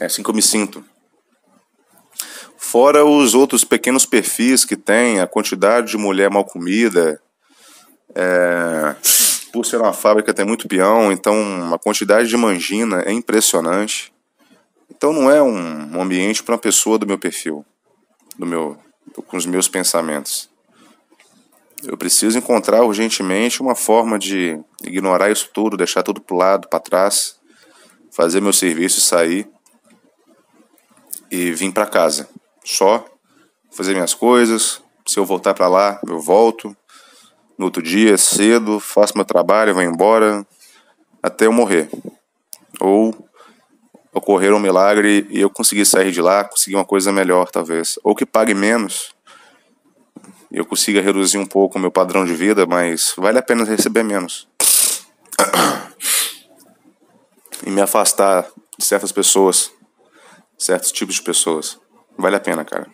É 0.00 0.06
assim 0.06 0.22
que 0.22 0.30
eu 0.30 0.34
me 0.34 0.42
sinto. 0.42 0.84
Fora 2.56 3.04
os 3.04 3.34
outros 3.34 3.64
pequenos 3.64 4.06
perfis 4.06 4.64
que 4.64 4.76
tem, 4.76 5.20
a 5.20 5.26
quantidade 5.26 5.90
de 5.90 5.96
mulher 5.96 6.30
mal 6.30 6.44
comida. 6.44 7.20
É, 8.14 8.94
por 9.52 9.66
ser 9.66 9.78
uma 9.78 9.92
fábrica 9.92 10.32
tem 10.32 10.44
muito 10.44 10.68
peão, 10.68 11.10
então 11.10 11.74
a 11.74 11.78
quantidade 11.78 12.28
de 12.28 12.36
mangina 12.36 13.02
é 13.02 13.12
impressionante. 13.12 14.12
Então 15.00 15.14
não 15.14 15.30
é 15.30 15.42
um 15.42 15.98
ambiente 15.98 16.42
para 16.42 16.52
uma 16.52 16.60
pessoa 16.60 16.98
do 16.98 17.06
meu 17.06 17.18
perfil, 17.18 17.64
do 18.38 18.44
meu, 18.44 18.76
com 19.28 19.34
os 19.38 19.46
meus 19.46 19.66
pensamentos. 19.66 20.50
Eu 21.82 21.96
preciso 21.96 22.36
encontrar 22.36 22.84
urgentemente 22.84 23.62
uma 23.62 23.74
forma 23.74 24.18
de 24.18 24.60
ignorar 24.84 25.30
isso 25.30 25.48
tudo, 25.54 25.74
deixar 25.74 26.02
tudo 26.02 26.20
para 26.20 26.36
lado, 26.36 26.68
para 26.68 26.80
trás, 26.80 27.40
fazer 28.10 28.42
meu 28.42 28.52
serviço 28.52 29.00
sair 29.00 29.48
e 31.30 31.50
vir 31.50 31.72
para 31.72 31.86
casa 31.86 32.28
só, 32.62 33.02
fazer 33.70 33.94
minhas 33.94 34.12
coisas. 34.12 34.82
Se 35.06 35.18
eu 35.18 35.24
voltar 35.24 35.54
para 35.54 35.66
lá, 35.66 35.98
eu 36.06 36.20
volto. 36.20 36.76
No 37.56 37.64
outro 37.64 37.82
dia, 37.82 38.18
cedo, 38.18 38.78
faço 38.78 39.16
meu 39.16 39.24
trabalho, 39.24 39.72
vou 39.72 39.82
embora 39.82 40.46
até 41.22 41.46
eu 41.46 41.52
morrer. 41.54 41.88
Ou 42.78 43.29
ocorrer 44.12 44.52
um 44.52 44.58
milagre 44.58 45.26
e 45.30 45.40
eu 45.40 45.50
conseguir 45.50 45.84
sair 45.84 46.10
de 46.10 46.20
lá, 46.20 46.44
conseguir 46.44 46.76
uma 46.76 46.84
coisa 46.84 47.12
melhor, 47.12 47.50
talvez. 47.50 47.98
Ou 48.02 48.14
que 48.14 48.26
pague 48.26 48.54
menos 48.54 49.14
e 50.50 50.58
eu 50.58 50.64
consiga 50.64 51.00
reduzir 51.00 51.38
um 51.38 51.46
pouco 51.46 51.78
o 51.78 51.80
meu 51.80 51.92
padrão 51.92 52.24
de 52.24 52.34
vida, 52.34 52.66
mas 52.66 53.14
vale 53.16 53.38
a 53.38 53.42
pena 53.42 53.64
receber 53.64 54.02
menos. 54.02 54.48
E 57.62 57.68
me 57.68 57.82
afastar 57.82 58.50
de 58.78 58.82
certas 58.86 59.12
pessoas, 59.12 59.70
certos 60.58 60.90
tipos 60.90 61.16
de 61.16 61.22
pessoas. 61.22 61.78
Vale 62.16 62.34
a 62.34 62.40
pena, 62.40 62.64
cara. 62.64 62.86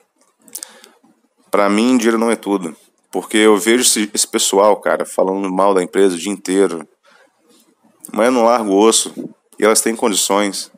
Para 1.52 1.70
mim, 1.70 1.96
dinheiro 1.96 2.18
não 2.18 2.32
é 2.32 2.34
tudo. 2.34 2.76
Porque 3.12 3.36
eu 3.36 3.56
vejo 3.56 3.82
esse, 3.82 4.10
esse, 4.12 4.26
pessoal, 4.26 4.80
cara, 4.80 5.06
falando 5.06 5.48
mal 5.52 5.72
da 5.72 5.84
empresa 5.84 6.16
o 6.16 6.18
dia 6.18 6.32
inteiro. 6.32 6.84
Mas 8.12 8.26
eu 8.26 8.32
não 8.32 8.44
largo 8.44 8.72
o 8.72 8.76
osso. 8.76 9.14
E 9.56 9.64
elas 9.64 9.80
têm 9.80 9.94
condições. 9.94 10.72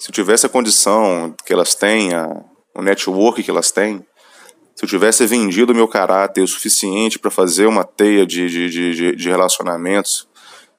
Se 0.00 0.08
eu 0.08 0.12
tivesse 0.12 0.46
a 0.46 0.48
condição 0.48 1.32
que 1.46 1.52
elas 1.52 1.76
têm, 1.76 2.12
a, 2.12 2.26
o 2.74 2.82
network 2.82 3.40
que 3.42 3.50
elas 3.50 3.70
têm, 3.70 4.04
se 4.74 4.84
eu 4.84 4.88
tivesse 4.88 5.24
vendido 5.26 5.72
meu 5.72 5.86
caráter 5.86 6.42
o 6.42 6.48
suficiente 6.48 7.20
para 7.20 7.30
fazer 7.30 7.66
uma 7.66 7.84
teia 7.84 8.26
de, 8.26 8.48
de, 8.48 8.68
de, 8.94 9.14
de 9.14 9.28
relacionamentos, 9.28 10.26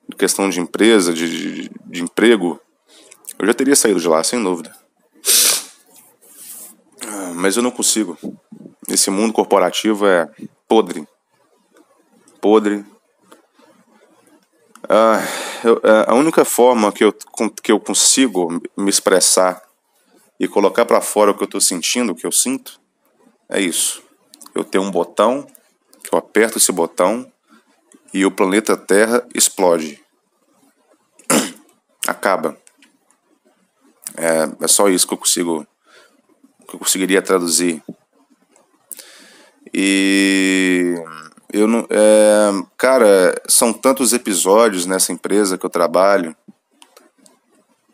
de 0.10 0.18
questão 0.18 0.50
de 0.50 0.60
empresa, 0.60 1.14
de, 1.14 1.30
de, 1.30 1.72
de 1.86 2.04
emprego, 2.04 2.60
eu 3.40 3.48
já 3.48 3.54
teria 3.54 3.78
saído 3.78 4.00
de 4.02 4.08
lá, 4.10 4.22
sem 4.24 4.44
dúvida 4.44 4.82
mas 7.42 7.58
eu 7.58 7.64
não 7.64 7.72
consigo. 7.72 8.18
Esse 8.88 9.10
mundo 9.10 9.34
corporativo 9.34 10.06
é 10.06 10.30
podre. 10.68 11.08
Podre. 12.40 12.86
Ah, 14.88 15.20
é, 15.68 16.06
a 16.12 16.14
única 16.14 16.44
forma 16.46 16.92
que 16.92 17.04
eu, 17.04 17.14
que 17.62 17.72
eu 17.72 17.80
consigo 17.80 18.62
me 18.78 18.90
expressar 18.90 19.62
e 20.40 20.48
colocar 20.48 20.86
para 20.86 21.02
fora 21.02 21.32
o 21.32 21.36
que 21.36 21.44
eu 21.44 21.46
estou 21.46 21.62
sentindo, 21.62 22.12
o 22.12 22.16
que 22.16 22.26
eu 22.26 22.32
sinto, 22.32 22.80
é 23.50 23.60
isso. 23.62 24.04
Eu 24.56 24.64
tenho 24.64 24.84
um 24.84 24.92
botão, 24.92 25.48
eu 26.12 26.18
aperto 26.18 26.58
esse 26.58 26.72
botão 26.72 27.32
e 28.14 28.26
o 28.26 28.32
planeta 28.32 28.76
Terra 28.76 29.26
explode. 29.34 30.04
Acaba. 32.08 32.58
É, 34.18 34.66
é 34.66 34.68
só 34.68 34.90
isso 34.90 35.08
que 35.08 35.14
eu 35.14 35.18
consigo 35.18 35.66
que 36.68 36.76
eu 36.76 36.80
conseguiria 36.80 37.22
traduzir. 37.22 37.84
E 39.74 40.96
eu 41.52 41.68
não, 41.68 41.86
é, 41.90 42.64
cara, 42.78 43.40
são 43.48 43.74
tantos 43.74 44.14
episódios 44.14 44.86
nessa 44.86 45.12
empresa 45.12 45.58
que 45.58 45.66
eu 45.66 45.70
trabalho. 45.70 46.36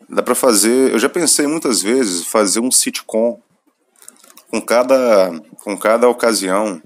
Dá 0.08 0.22
para 0.22 0.34
fazer, 0.34 0.92
eu 0.92 0.98
já 0.98 1.08
pensei 1.08 1.46
muitas 1.46 1.82
vezes 1.82 2.24
fazer 2.26 2.60
um 2.60 2.70
sitcom 2.70 3.40
com 4.50 4.60
cada 4.60 5.30
com 5.62 5.76
cada 5.76 6.08
ocasião. 6.08 6.80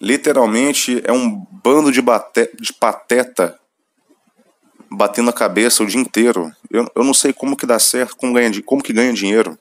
Literalmente 0.00 1.00
é 1.04 1.12
um 1.12 1.46
bando 1.62 1.92
de, 1.92 2.00
bate, 2.00 2.50
de 2.58 2.72
pateta 2.72 3.60
batendo 4.90 5.30
a 5.30 5.32
cabeça 5.32 5.82
o 5.82 5.86
dia 5.86 6.00
inteiro. 6.00 6.50
Eu, 6.70 6.90
eu 6.94 7.04
não 7.04 7.14
sei 7.14 7.32
como 7.32 7.56
que 7.56 7.66
dá 7.66 7.78
certo, 7.78 8.16
como, 8.16 8.32
ganha, 8.32 8.50
como 8.62 8.82
que 8.82 8.92
ganha 8.92 9.12
dinheiro. 9.12 9.56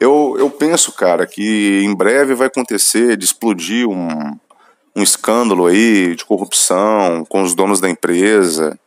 Eu, 0.00 0.36
eu 0.38 0.50
penso, 0.50 0.92
cara, 0.92 1.26
que 1.26 1.82
em 1.84 1.94
breve 1.94 2.34
vai 2.34 2.48
acontecer 2.48 3.16
de 3.16 3.24
explodir 3.24 3.88
um, 3.88 4.38
um 4.96 5.02
escândalo 5.02 5.66
aí 5.66 6.14
de 6.14 6.24
corrupção 6.24 7.24
com 7.24 7.42
os 7.42 7.54
donos 7.54 7.80
da 7.80 7.88
empresa, 7.88 8.78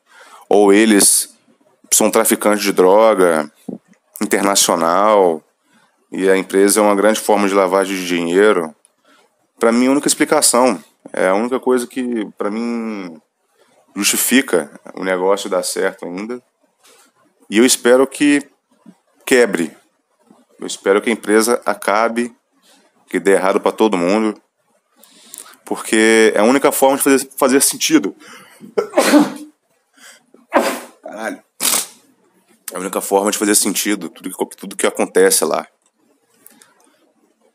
ou 0.50 0.74
eles 0.74 1.34
são 1.92 2.12
traficantes 2.12 2.64
de 2.64 2.74
droga 2.74 3.50
internacional 4.22 5.42
e 6.12 6.30
a 6.30 6.38
empresa 6.38 6.80
é 6.80 6.84
uma 6.84 6.96
grande 6.96 7.20
forma 7.20 7.48
de 7.48 7.54
lavagem 7.54 7.96
de 7.96 8.06
dinheiro. 8.06 8.74
Para 9.60 9.72
mim, 9.72 9.88
a 9.88 9.92
única 9.92 10.08
explicação, 10.08 10.82
é 11.14 11.28
a 11.28 11.36
única 11.36 11.60
coisa 11.60 11.88
que 11.88 12.26
para 12.38 12.52
mim 12.52 13.20
justifica 13.96 14.72
o 14.94 15.04
negócio 15.04 15.50
dar 15.50 15.64
certo 15.64 16.06
ainda. 16.06 16.42
E 17.50 17.58
eu 17.58 17.66
espero 17.66 18.06
que 18.06 18.48
quebre 19.26 19.76
eu 20.60 20.68
espero 20.68 21.02
que 21.02 21.10
a 21.10 21.14
empresa 21.14 21.62
acabe, 21.66 22.36
que 23.10 23.20
dê 23.20 23.34
errado 23.34 23.60
para 23.60 23.72
todo 23.72 23.98
mundo, 23.98 24.40
porque 25.66 26.32
é 26.36 26.40
a 26.40 26.44
única 26.44 26.72
forma 26.72 26.98
de 26.98 27.04
fazer, 27.04 27.30
fazer 27.38 27.62
sentido. 27.62 28.16
Caralho. 31.02 31.44
É 32.72 32.76
a 32.76 32.80
única 32.80 33.02
forma 33.02 33.32
de 33.32 33.38
fazer 33.38 33.56
sentido 33.56 34.10
tudo 34.10 34.30
que, 34.30 34.58
tudo 34.58 34.76
que 34.76 34.88
acontece 34.88 35.46
lá. 35.46 35.68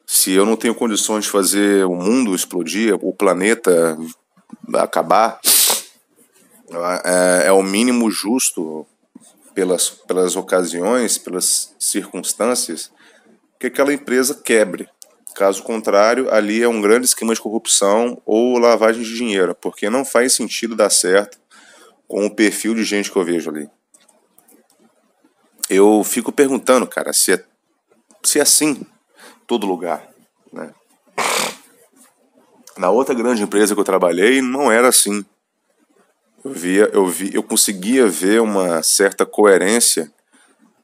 se 0.06 0.32
eu 0.32 0.44
não 0.44 0.56
tenho 0.56 0.74
condições 0.74 1.24
de 1.24 1.30
fazer 1.30 1.84
o 1.86 1.94
mundo 1.94 2.34
explodir, 2.34 2.94
o 2.94 3.12
planeta 3.14 3.96
acabar, 4.74 5.40
é, 7.04 7.46
é 7.48 7.52
o 7.52 7.62
mínimo 7.62 8.10
justo 8.10 8.86
pelas, 9.54 9.90
pelas 9.90 10.36
ocasiões, 10.36 11.18
pelas 11.18 11.74
circunstâncias, 11.78 12.90
que 13.58 13.66
aquela 13.66 13.92
empresa 13.92 14.34
quebre. 14.34 14.88
Caso 15.34 15.62
contrário, 15.62 16.32
ali 16.32 16.62
é 16.62 16.68
um 16.68 16.80
grande 16.80 17.06
esquema 17.06 17.34
de 17.34 17.40
corrupção 17.40 18.20
ou 18.26 18.58
lavagem 18.58 19.02
de 19.02 19.16
dinheiro, 19.16 19.54
porque 19.54 19.88
não 19.88 20.04
faz 20.04 20.34
sentido 20.34 20.76
dar 20.76 20.90
certo 20.90 21.38
com 22.06 22.26
o 22.26 22.34
perfil 22.34 22.74
de 22.74 22.84
gente 22.84 23.10
que 23.10 23.16
eu 23.16 23.24
vejo 23.24 23.48
ali. 23.50 23.68
Eu 25.70 26.04
fico 26.04 26.30
perguntando, 26.30 26.86
cara, 26.86 27.12
se 27.14 27.32
é, 27.32 27.44
se 28.22 28.38
é 28.38 28.42
assim 28.42 28.84
todo 29.46 29.66
lugar. 29.66 30.06
Né? 30.52 30.74
Na 32.76 32.90
outra 32.90 33.14
grande 33.14 33.42
empresa 33.42 33.74
que 33.74 33.80
eu 33.80 33.84
trabalhei, 33.84 34.42
não 34.42 34.70
era 34.70 34.88
assim. 34.88 35.24
Eu 36.44 36.52
via, 36.52 36.90
eu 36.92 37.06
vi, 37.06 37.32
eu 37.32 37.42
conseguia 37.42 38.08
ver 38.08 38.40
uma 38.40 38.82
certa 38.82 39.24
coerência 39.24 40.12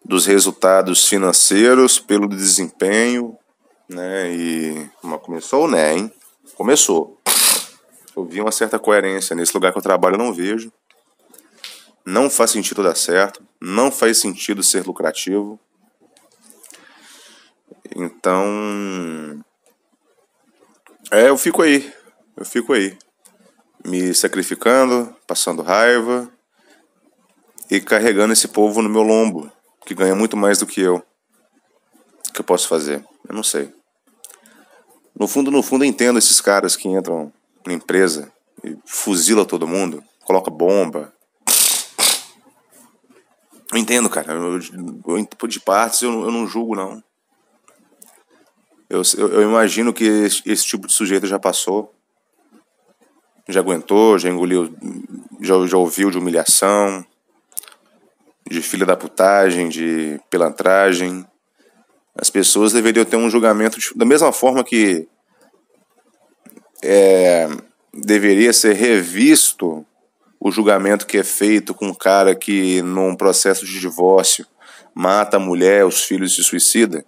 dos 0.05 0.25
resultados 0.25 1.09
financeiros 1.09 1.99
pelo 1.99 2.29
desempenho, 2.29 3.37
né? 3.89 4.33
E 4.33 4.91
mas 5.03 5.21
começou, 5.21 5.69
né, 5.69 5.95
hein? 5.97 6.13
Começou. 6.55 7.21
Eu 8.17 8.25
vi 8.25 8.41
uma 8.41 8.53
certa 8.53 8.79
coerência 8.79 9.35
nesse 9.35 9.53
lugar 9.53 9.73
que 9.73 9.79
eu 9.79 9.83
trabalho, 9.83 10.15
eu 10.15 10.19
não 10.19 10.33
vejo. 10.33 10.73
Não 12.07 12.31
faz 12.31 12.53
sentido 12.53 12.83
dar 12.83 12.97
certo, 12.97 13.43
não 13.61 13.91
faz 13.91 14.19
sentido 14.21 14.63
ser 14.63 14.87
lucrativo. 14.87 15.59
Então, 17.97 19.45
é, 21.11 21.29
eu 21.29 21.37
fico 21.37 21.63
aí. 21.63 21.93
Eu 22.37 22.45
fico 22.45 22.73
aí 22.73 22.97
me 23.85 24.15
sacrificando, 24.15 25.15
passando 25.27 25.63
raiva 25.63 26.31
e 27.71 27.81
carregando 27.81 28.33
esse 28.33 28.49
povo 28.49 28.83
no 28.83 28.89
meu 28.89 29.03
lombo, 29.03 29.51
que 29.87 29.95
ganha 29.95 30.15
muito 30.15 30.37
mais 30.37 30.59
do 30.59 30.67
que 30.67 30.81
eu. 30.81 30.97
O 32.29 32.33
que 32.33 32.41
eu 32.41 32.45
posso 32.45 32.69
fazer? 32.69 33.05
Eu 33.29 33.35
não 33.35 33.43
sei. 33.43 33.73
No 35.19 35.27
fundo, 35.27 35.51
no 35.51 35.63
fundo, 35.63 35.85
eu 35.85 35.89
entendo 35.89 36.19
esses 36.19 36.41
caras 36.41 36.77
que 36.77 36.89
entram 36.89 37.33
na 37.67 37.73
empresa 37.73 38.33
e 38.63 38.77
fuzila 38.85 39.45
todo 39.45 39.67
mundo, 39.67 40.03
coloca 40.25 40.51
bomba. 40.51 41.13
Eu 43.73 43.79
entendo, 43.79 44.09
cara. 44.09 44.33
Eu, 44.33 44.61
eu, 44.61 45.49
de 45.49 45.61
partes 45.61 46.03
eu, 46.03 46.11
eu 46.25 46.31
não 46.31 46.47
julgo, 46.47 46.75
não. 46.75 47.03
Eu, 48.89 49.03
eu, 49.19 49.29
eu 49.29 49.43
imagino 49.43 49.93
que 49.93 50.05
esse, 50.05 50.43
esse 50.47 50.65
tipo 50.65 50.87
de 50.87 50.93
sujeito 50.93 51.27
já 51.27 51.39
passou 51.39 51.98
já 53.49 53.61
aguentou, 53.61 54.19
já 54.19 54.29
engoliu, 54.29 54.73
já, 55.41 55.67
já 55.67 55.77
ouviu 55.77 56.11
de 56.11 56.19
humilhação, 56.19 57.05
de 58.49 58.61
filha 58.61 58.85
da 58.85 58.97
putagem, 58.97 59.69
de 59.69 60.21
pilantragem. 60.31 61.27
As 62.15 62.29
pessoas 62.29 62.73
deveriam 62.73 63.05
ter 63.05 63.17
um 63.17 63.31
julgamento 63.31 63.79
de, 63.79 63.91
da 63.95 64.05
mesma 64.05 64.33
forma 64.33 64.63
que 64.63 65.09
é, 66.83 67.49
deveria 67.93 68.53
ser 68.53 68.75
revisto 68.75 69.85
o 70.41 70.51
julgamento 70.51 71.07
que 71.07 71.19
é 71.19 71.25
feito 71.25 71.75
com 71.75 71.87
um 71.87 71.95
cara 71.95 72.35
que, 72.35 72.81
num 72.83 73.17
processo 73.17 73.67
de 73.67 73.81
divórcio, 73.81 74.47
mata 74.95 75.37
a 75.37 75.41
mulher, 75.41 75.85
os 75.85 76.03
filhos 76.03 76.35
se 76.35 76.45
suicida. 76.45 77.05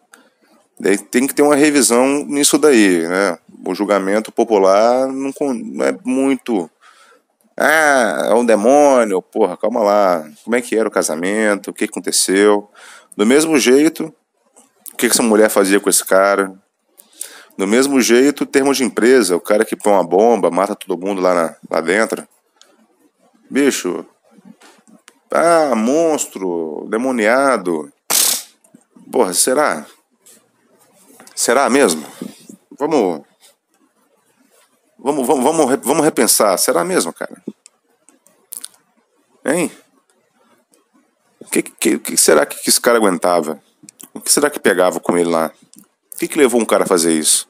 Daí 0.80 0.96
tem 0.96 1.26
que 1.26 1.34
ter 1.34 1.42
uma 1.42 1.54
revisão 1.54 2.24
nisso 2.24 2.56
daí, 2.56 3.06
né? 3.06 3.38
O 3.66 3.74
julgamento 3.74 4.32
popular 4.32 5.06
não, 5.08 5.30
não 5.52 5.84
é 5.84 5.94
muito. 6.02 6.70
Ah, 7.54 8.28
é 8.30 8.34
um 8.34 8.46
demônio, 8.46 9.20
porra, 9.20 9.58
calma 9.58 9.82
lá. 9.82 10.26
Como 10.42 10.56
é 10.56 10.62
que 10.62 10.74
era 10.74 10.88
o 10.88 10.90
casamento? 10.90 11.68
O 11.68 11.74
que 11.74 11.84
aconteceu? 11.84 12.70
Do 13.14 13.26
mesmo 13.26 13.58
jeito, 13.58 14.10
o 14.90 14.96
que 14.96 15.04
essa 15.04 15.22
mulher 15.22 15.50
fazia 15.50 15.78
com 15.78 15.90
esse 15.90 16.02
cara? 16.02 16.50
Do 17.58 17.66
mesmo 17.66 18.00
jeito, 18.00 18.46
termos 18.46 18.78
de 18.78 18.84
empresa, 18.84 19.36
o 19.36 19.40
cara 19.40 19.66
que 19.66 19.76
põe 19.76 19.92
uma 19.92 20.02
bomba, 20.02 20.50
mata 20.50 20.74
todo 20.74 20.98
mundo 20.98 21.20
lá, 21.20 21.34
na, 21.34 21.56
lá 21.70 21.82
dentro. 21.82 22.26
Bicho, 23.50 24.06
ah, 25.30 25.74
monstro, 25.76 26.86
demoniado. 26.88 27.92
Porra, 29.12 29.34
será? 29.34 29.84
Será 31.40 31.70
mesmo? 31.70 32.07
Vamos. 32.79 33.22
Vamos, 34.98 35.26
vamos, 35.26 35.42
vamos, 35.42 35.81
vamos 35.83 36.05
repensar. 36.05 36.59
Será 36.59 36.85
mesmo, 36.85 37.14
cara? 37.14 37.42
Hein? 39.46 39.72
O 41.40 41.46
que, 41.46 41.62
que, 41.62 41.98
que, 41.98 42.16
será 42.18 42.44
que 42.44 42.68
esse 42.68 42.79
cara 42.79 42.98
aguentava? 42.98 43.59
O 44.12 44.20
que 44.20 44.31
será 44.31 44.50
que 44.50 44.61
pegava 44.61 45.00
com 45.00 45.16
ele 45.16 45.31
lá? 45.31 45.50
O 46.14 46.18
que, 46.18 46.29
que 46.29 46.37
levou 46.37 46.61
um 46.61 46.66
cara 46.66 46.85
a 46.85 46.87
fazer 46.87 47.14
isso? 47.14 47.48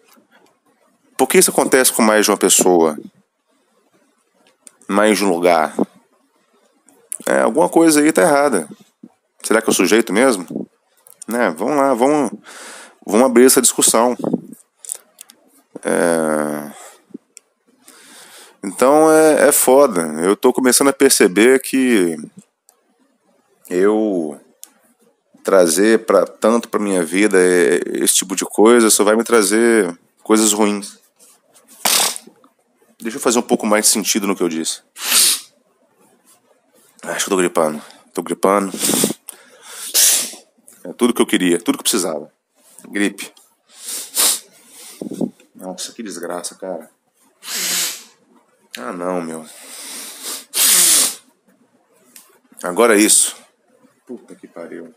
Por 1.18 1.26
que 1.26 1.38
isso 1.38 1.50
acontece 1.50 1.92
com 1.92 2.00
mais 2.00 2.24
de 2.24 2.30
uma 2.30 2.38
pessoa? 2.38 2.96
Mais 4.86 5.18
de 5.18 5.24
um 5.24 5.30
lugar? 5.30 5.74
É, 7.26 7.40
alguma 7.40 7.68
coisa 7.68 8.00
aí 8.00 8.12
tá 8.12 8.22
errada. 8.22 8.68
Será 9.42 9.60
que 9.60 9.68
é 9.68 9.72
o 9.72 9.74
sujeito 9.74 10.12
mesmo? 10.12 10.46
Né? 11.26 11.50
Vamos 11.50 11.76
lá, 11.76 11.92
vamos 11.92 12.30
vamos 13.06 13.26
abrir 13.26 13.46
essa 13.46 13.62
discussão. 13.62 14.16
É... 15.84 16.70
Então 18.62 19.10
é, 19.10 19.48
é 19.48 19.52
foda. 19.52 20.02
Eu 20.22 20.36
tô 20.36 20.52
começando 20.52 20.88
a 20.88 20.92
perceber 20.92 21.60
que 21.60 22.16
eu 23.68 24.38
trazer 25.42 26.04
para 26.04 26.26
tanto 26.26 26.68
para 26.68 26.80
minha 26.80 27.02
vida 27.02 27.38
esse 27.86 28.14
tipo 28.14 28.36
de 28.36 28.44
coisa 28.44 28.90
só 28.90 29.02
vai 29.04 29.16
me 29.16 29.24
trazer 29.24 29.98
coisas 30.22 30.52
ruins. 30.52 30.98
Deixa 33.00 33.16
eu 33.16 33.20
fazer 33.22 33.38
um 33.38 33.42
pouco 33.42 33.66
mais 33.66 33.86
de 33.86 33.90
sentido 33.90 34.26
no 34.26 34.36
que 34.36 34.42
eu 34.42 34.48
disse. 34.48 34.82
Acho 37.02 37.24
que 37.24 37.32
eu 37.32 37.36
tô 37.36 37.36
gripando. 37.36 37.82
Tô 38.12 38.22
gripando. 38.22 38.70
É 40.84 40.92
tudo 40.92 41.14
que 41.14 41.22
eu 41.22 41.26
queria, 41.26 41.58
tudo 41.58 41.78
que 41.78 41.80
eu 41.80 41.90
precisava. 41.90 42.30
Gripe. 42.88 43.32
Nossa, 45.54 45.92
que 45.92 46.02
desgraça, 46.02 46.54
cara. 46.54 46.90
Ah, 48.78 48.92
não, 48.92 49.20
meu. 49.20 49.44
Agora 52.62 52.96
é 52.96 53.00
isso. 53.00 53.36
Puta 54.06 54.34
que 54.34 54.46
pariu. 54.46 54.94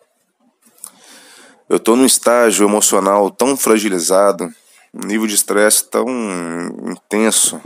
Eu 1.69 1.79
tô 1.79 1.95
num 1.95 2.05
estágio 2.05 2.67
emocional 2.67 3.31
tão 3.31 3.57
fragilizado, 3.57 4.53
um 4.93 5.07
nível 5.07 5.25
de 5.25 5.33
estresse 5.33 5.89
tão 5.89 6.07
intenso, 6.91 7.61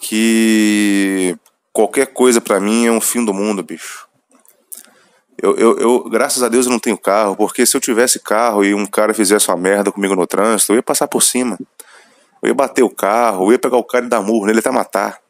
que 0.00 1.36
qualquer 1.72 2.06
coisa 2.06 2.40
para 2.40 2.60
mim 2.60 2.86
é 2.86 2.92
um 2.92 3.00
fim 3.00 3.24
do 3.24 3.34
mundo, 3.34 3.62
bicho. 3.62 4.07
Eu, 5.40 5.56
eu, 5.56 5.78
eu, 5.78 6.10
graças 6.10 6.42
a 6.42 6.48
Deus 6.48 6.66
eu 6.66 6.72
não 6.72 6.80
tenho 6.80 6.98
carro, 6.98 7.36
porque 7.36 7.64
se 7.64 7.76
eu 7.76 7.80
tivesse 7.80 8.18
carro 8.18 8.64
e 8.64 8.74
um 8.74 8.84
cara 8.84 9.14
fizesse 9.14 9.48
uma 9.48 9.56
merda 9.56 9.92
comigo 9.92 10.16
no 10.16 10.26
trânsito, 10.26 10.72
eu 10.72 10.76
ia 10.76 10.82
passar 10.82 11.06
por 11.06 11.22
cima. 11.22 11.56
Eu 12.42 12.48
ia 12.48 12.54
bater 12.54 12.82
o 12.82 12.90
carro, 12.90 13.46
eu 13.46 13.52
ia 13.52 13.58
pegar 13.58 13.76
o 13.76 13.84
cara 13.84 14.04
e 14.04 14.08
dar 14.08 14.20
murro 14.20 14.46
nele 14.46 14.58
até 14.58 14.70
matar. 14.70 15.20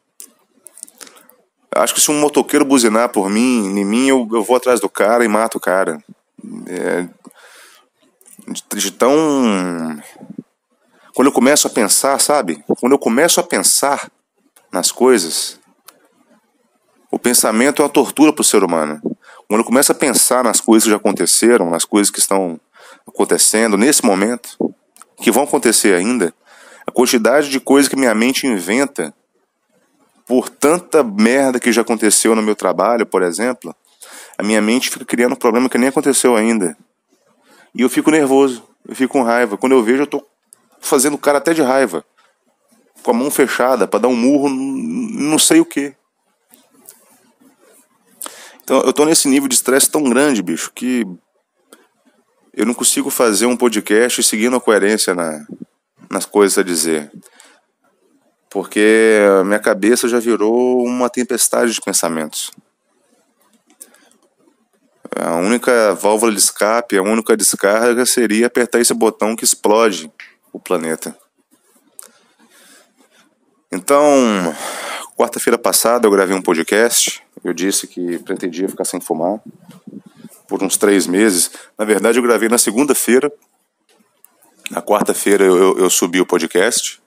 Acho 1.75 1.93
que 1.93 2.01
se 2.01 2.09
um 2.09 2.19
motoqueiro 2.19 2.65
buzinar 2.65 3.09
por 3.09 3.29
mim, 3.29 3.67
em 3.79 3.85
mim, 3.85 4.07
eu, 4.07 4.27
eu 4.31 4.43
vou 4.43 4.55
atrás 4.55 4.79
do 4.79 4.89
cara 4.89 5.23
e 5.23 5.27
mato 5.27 5.59
o 5.59 5.61
cara. 5.61 6.03
É, 6.67 7.07
de, 8.47 8.63
de 8.75 8.91
tão. 8.91 10.01
Quando 11.13 11.27
eu 11.27 11.31
começo 11.31 11.67
a 11.67 11.69
pensar, 11.69 12.19
sabe? 12.19 12.63
Quando 12.79 12.93
eu 12.93 12.99
começo 12.99 13.39
a 13.39 13.43
pensar 13.43 14.09
nas 14.71 14.91
coisas, 14.91 15.59
o 17.11 17.19
pensamento 17.19 17.81
é 17.81 17.85
uma 17.85 17.91
tortura 17.91 18.33
para 18.33 18.41
o 18.41 18.45
ser 18.45 18.63
humano. 18.63 18.99
Quando 19.49 19.61
eu 19.61 19.65
começo 19.65 19.91
a 19.91 19.95
pensar 19.95 20.43
nas 20.43 20.61
coisas 20.61 20.83
que 20.83 20.91
já 20.91 20.97
aconteceram, 20.97 21.71
nas 21.71 21.83
coisas 21.83 22.11
que 22.11 22.19
estão 22.19 22.59
acontecendo 23.07 23.77
nesse 23.77 24.05
momento, 24.05 24.55
que 25.17 25.31
vão 25.31 25.43
acontecer 25.43 25.95
ainda, 25.95 26.31
a 26.85 26.91
quantidade 26.91 27.49
de 27.49 27.59
coisas 27.59 27.89
que 27.89 27.95
minha 27.95 28.13
mente 28.13 28.45
inventa 28.45 29.11
por 30.27 30.49
tanta 30.49 31.03
merda 31.03 31.59
que 31.59 31.71
já 31.71 31.81
aconteceu 31.81 32.35
no 32.35 32.43
meu 32.43 32.55
trabalho, 32.55 33.07
por 33.07 33.23
exemplo, 33.23 33.75
a 34.37 34.43
minha 34.43 34.61
mente 34.61 34.91
fica 34.91 35.03
criando 35.03 35.33
um 35.33 35.35
problema 35.35 35.67
que 35.67 35.79
nem 35.79 35.89
aconteceu 35.89 36.35
ainda. 36.35 36.77
E 37.73 37.81
eu 37.81 37.89
fico 37.89 38.11
nervoso, 38.11 38.63
eu 38.87 38.95
fico 38.95 39.13
com 39.13 39.23
raiva. 39.23 39.57
Quando 39.57 39.71
eu 39.71 39.81
vejo, 39.81 40.03
eu 40.03 40.07
tô 40.07 40.23
fazendo 40.79 41.15
o 41.15 41.17
cara 41.17 41.39
até 41.39 41.55
de 41.55 41.63
raiva, 41.63 42.05
com 43.01 43.09
a 43.09 43.15
mão 43.15 43.31
fechada, 43.31 43.87
para 43.87 44.01
dar 44.01 44.09
um 44.09 44.15
murro, 44.15 44.47
não 44.47 45.39
sei 45.39 45.59
o 45.59 45.65
que. 45.65 45.95
Então 48.69 48.81
eu 48.81 48.93
tô 48.93 49.03
nesse 49.03 49.27
nível 49.27 49.49
de 49.49 49.55
estresse 49.55 49.89
tão 49.89 50.03
grande, 50.03 50.43
bicho, 50.43 50.71
que 50.75 51.03
eu 52.53 52.67
não 52.67 52.73
consigo 52.75 53.09
fazer 53.09 53.47
um 53.47 53.57
podcast 53.57 54.21
seguindo 54.21 54.55
a 54.55 54.61
coerência 54.61 55.15
na, 55.15 55.43
nas 56.07 56.23
coisas 56.23 56.55
a 56.55 56.61
dizer. 56.61 57.11
Porque 58.47 59.21
minha 59.43 59.57
cabeça 59.57 60.07
já 60.07 60.19
virou 60.19 60.85
uma 60.85 61.09
tempestade 61.09 61.73
de 61.73 61.81
pensamentos. 61.81 62.51
A 65.15 65.37
única 65.37 65.95
válvula 65.95 66.31
de 66.31 66.37
escape, 66.37 66.95
a 66.95 67.01
única 67.01 67.35
descarga 67.35 68.05
seria 68.05 68.45
apertar 68.45 68.79
esse 68.79 68.93
botão 68.93 69.35
que 69.35 69.43
explode 69.43 70.11
o 70.53 70.59
planeta. 70.59 71.17
Então, 73.71 74.55
quarta-feira 75.19 75.57
passada 75.57 76.07
eu 76.07 76.11
gravei 76.11 76.33
um 76.33 76.41
podcast. 76.41 77.21
Eu 77.43 77.53
disse 77.53 77.85
que 77.87 78.19
pretendia 78.19 78.69
ficar 78.69 78.85
sem 78.85 79.01
fumar 79.01 79.41
por 80.47 80.63
uns 80.63 80.77
três 80.77 81.05
meses. 81.05 81.51
Na 81.77 81.83
verdade, 81.83 82.17
eu 82.17 82.23
gravei 82.23 82.47
na 82.47 82.57
segunda-feira. 82.57 83.29
Na 84.71 84.81
quarta-feira 84.81 85.43
eu, 85.43 85.57
eu, 85.57 85.79
eu, 85.79 85.89
subi 85.89 86.21
o 86.21 86.25
podcast. 86.25 87.01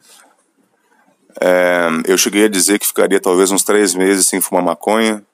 É, 1.41 1.89
eu 2.07 2.19
cheguei 2.19 2.45
a 2.45 2.49
dizer 2.49 2.79
que 2.79 2.87
ficaria 2.87 3.19
talvez 3.19 3.51
uns 3.51 3.63
três 3.63 3.95
meses 3.95 4.27
sem 4.27 4.43
fumar 4.43 4.63
maconha. 4.63 5.25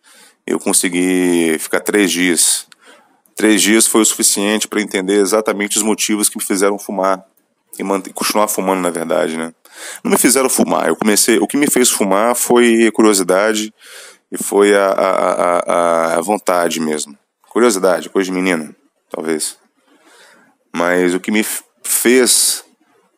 Eu 0.47 0.61
consegui 0.61 1.57
ficar 1.59 1.81
três 1.81 2.13
dias. 2.13 2.69
Três 3.35 3.61
dias 3.61 3.89
foi 3.89 4.03
o 4.03 4.05
suficiente 4.05 4.69
para 4.69 4.81
entender 4.81 5.21
exatamente 5.21 5.77
os 5.77 5.83
motivos 5.83 6.29
que 6.29 6.39
me 6.39 6.45
fizeram 6.45 6.79
fumar 6.79 7.25
e 7.77 8.13
continuar 8.13 8.47
fumando, 8.47 8.81
na 8.81 8.91
verdade, 8.91 9.37
né? 9.37 9.53
Não 10.03 10.13
me 10.13 10.19
fizeram 10.19 10.49
fumar. 10.49 10.89
Eu 10.89 10.97
comecei. 10.97 11.39
O 11.39 11.47
que 11.47 11.57
me 11.57 11.71
fez 11.71 11.91
fumar 11.91 12.35
foi 12.35 12.91
curiosidade 12.93 13.73
e 14.31 14.43
foi 14.43 14.75
a, 14.75 14.87
a, 14.87 15.59
a, 15.59 16.17
a 16.17 16.21
vontade 16.21 16.81
mesmo. 16.81 17.17
Curiosidade, 17.49 18.11
coisa 18.11 18.31
de 18.31 18.37
menina, 18.37 18.75
talvez. 19.11 19.57
Mas 20.73 21.15
o 21.15 21.21
que 21.21 21.31
me 21.31 21.45
fez 21.83 22.65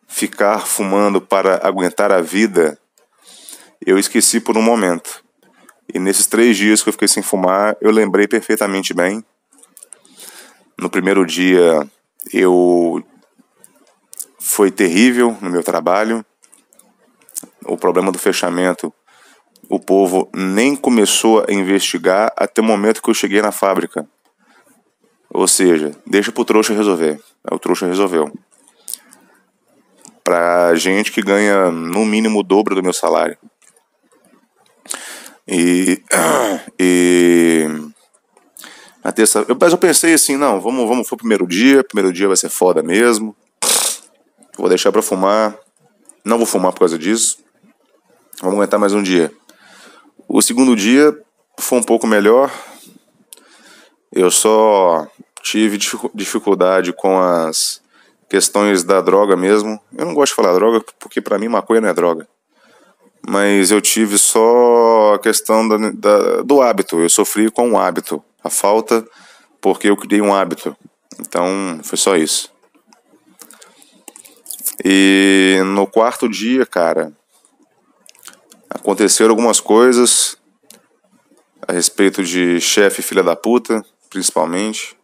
ficar 0.09 0.66
fumando 0.66 1.20
para 1.20 1.61
aguentar 1.66 2.12
a 2.12 2.20
vida, 2.20 2.79
eu 3.85 3.99
esqueci 3.99 4.40
por 4.40 4.57
um 4.57 4.62
momento. 4.62 5.23
E 5.92 5.99
nesses 5.99 6.27
três 6.27 6.57
dias 6.57 6.83
que 6.83 6.88
eu 6.88 6.92
fiquei 6.92 7.09
sem 7.09 7.23
fumar, 7.23 7.77
eu 7.81 7.90
lembrei 7.90 8.29
perfeitamente 8.29 8.94
bem. 8.94 9.25
No 10.79 10.88
primeiro 10.88 11.27
dia, 11.27 11.87
eu 12.33 13.05
foi 14.38 14.70
terrível 14.70 15.37
no 15.40 15.51
meu 15.51 15.62
trabalho. 15.62 16.25
O 17.71 17.77
problema 17.77 18.11
do 18.11 18.19
fechamento, 18.19 18.93
o 19.69 19.79
povo 19.79 20.29
nem 20.35 20.75
começou 20.75 21.45
a 21.49 21.53
investigar 21.53 22.33
até 22.37 22.61
o 22.61 22.65
momento 22.65 23.01
que 23.01 23.09
eu 23.09 23.15
cheguei 23.15 23.41
na 23.41 23.53
fábrica. 23.53 24.05
Ou 25.33 25.47
seja, 25.47 25.93
deixa 26.05 26.33
pro 26.33 26.45
trouxa 26.45 26.75
resolver. 26.75 27.21
O 27.49 27.61
trouxa 27.61 27.87
resolveu. 27.87 28.37
Pra 30.25 30.75
gente 30.75 31.13
que 31.13 31.23
ganha 31.23 31.71
no 31.71 32.05
mínimo 32.05 32.41
o 32.41 32.43
dobro 32.43 32.75
do 32.75 32.83
meu 32.83 32.93
salário. 32.93 33.39
E. 35.47 36.03
E. 36.77 37.67
Na 39.05 39.13
terça, 39.13 39.45
eu, 39.49 39.57
mas 39.59 39.73
eu 39.73 39.79
pensei 39.79 40.13
assim, 40.13 40.37
não, 40.37 40.61
vamos, 40.61 40.89
vamos, 40.89 41.09
foi 41.09 41.15
o 41.15 41.19
primeiro 41.19 41.47
dia, 41.47 41.85
primeiro 41.85 42.13
dia 42.13 42.27
vai 42.27 42.37
ser 42.37 42.49
foda 42.49 42.83
mesmo. 42.83 43.37
Vou 44.59 44.69
deixar 44.69 44.91
pra 44.91 45.03
fumar. 45.03 45.57
Não 46.25 46.37
vou 46.37 46.47
fumar 46.47 46.73
por 46.73 46.81
causa 46.81 46.99
disso. 46.99 47.39
Vamos 48.40 48.57
aguentar 48.57 48.81
mais 48.81 48.94
um 48.94 49.03
dia. 49.03 49.31
O 50.26 50.40
segundo 50.40 50.74
dia 50.74 51.14
foi 51.59 51.79
um 51.79 51.83
pouco 51.83 52.07
melhor. 52.07 52.50
Eu 54.11 54.31
só 54.31 55.07
tive 55.42 55.76
dificuldade 56.14 56.90
com 56.90 57.20
as 57.20 57.83
questões 58.31 58.83
da 58.83 59.03
droga 59.03 59.37
mesmo. 59.37 59.79
Eu 59.94 60.07
não 60.07 60.14
gosto 60.14 60.33
de 60.33 60.37
falar 60.37 60.55
droga 60.55 60.83
porque 60.98 61.20
para 61.20 61.38
mim 61.38 61.48
maconha 61.48 61.83
não 61.83 61.90
é 61.90 61.92
droga. 61.92 62.26
Mas 63.29 63.70
eu 63.70 63.81
tive 63.83 64.16
só 64.16 65.16
a 65.16 65.18
questão 65.18 65.68
da, 65.68 65.76
da, 65.90 66.40
do 66.40 66.62
hábito. 66.62 66.98
Eu 66.98 67.11
sofri 67.11 67.50
com 67.50 67.72
o 67.72 67.79
hábito. 67.79 68.24
A 68.42 68.48
falta 68.48 69.07
porque 69.61 69.90
eu 69.90 69.96
criei 69.98 70.22
um 70.22 70.35
hábito. 70.35 70.74
Então 71.20 71.79
foi 71.83 71.98
só 71.98 72.16
isso. 72.16 72.50
E 74.83 75.61
no 75.74 75.87
quarto 75.87 76.26
dia, 76.26 76.64
cara, 76.64 77.12
aconteceram 78.71 79.31
algumas 79.31 79.61
coisas 79.61 80.39
a 81.67 81.73
respeito 81.73 82.23
de 82.23 82.61
chefe 82.61 83.03
filha 83.03 83.23
da 83.23 83.37
puta, 83.37 83.85
principalmente. 84.09 84.97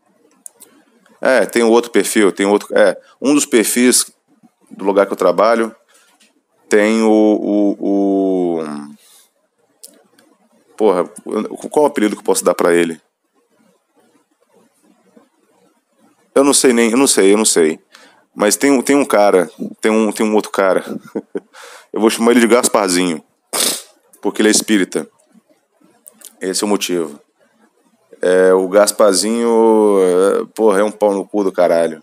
É, 1.21 1.45
tem 1.45 1.63
outro 1.63 1.91
perfil, 1.91 2.33
tem 2.33 2.47
outro. 2.47 2.69
É, 2.77 2.97
um 3.21 3.35
dos 3.35 3.45
perfis 3.45 4.11
do 4.71 4.85
lugar 4.85 5.07
que 5.07 5.13
eu 5.13 5.17
trabalho 5.17 5.75
tem 6.69 7.03
o. 7.03 7.11
o, 7.11 8.59
o 8.59 8.65
porra, 10.77 11.05
qual 11.71 11.85
o 11.85 11.89
apelido 11.89 12.15
que 12.15 12.21
eu 12.21 12.25
posso 12.27 12.45
dar 12.45 12.55
para 12.55 12.75
ele? 12.75 13.01
Eu 16.35 16.45
não 16.45 16.53
sei 16.53 16.73
nem, 16.73 16.91
eu 16.91 16.99
não 16.99 17.07
sei, 17.07 17.33
eu 17.33 17.39
não 17.39 17.47
sei. 17.47 17.81
Mas 18.35 18.57
tem, 18.57 18.83
tem 18.83 18.95
um 18.95 19.07
cara, 19.07 19.51
tem 19.81 19.91
um, 19.91 20.13
tem 20.13 20.27
um 20.27 20.35
outro 20.35 20.51
cara. 20.51 20.85
eu 21.91 22.01
vou 22.01 22.11
chamar 22.11 22.33
ele 22.33 22.41
de 22.41 22.47
Gasparzinho, 22.47 23.25
porque 24.21 24.43
ele 24.43 24.49
é 24.49 24.51
espírita. 24.51 25.09
Esse 26.41 26.63
é 26.63 26.67
o 26.67 26.69
motivo. 26.69 27.21
É, 28.23 28.53
o 28.53 28.69
Gasparzinho, 28.69 29.99
é, 30.01 30.45
porra, 30.55 30.81
é 30.81 30.85
um 30.85 30.91
pau 30.91 31.13
no 31.13 31.27
cu 31.27 31.45
do 31.45 31.53
caralho. 31.53 32.03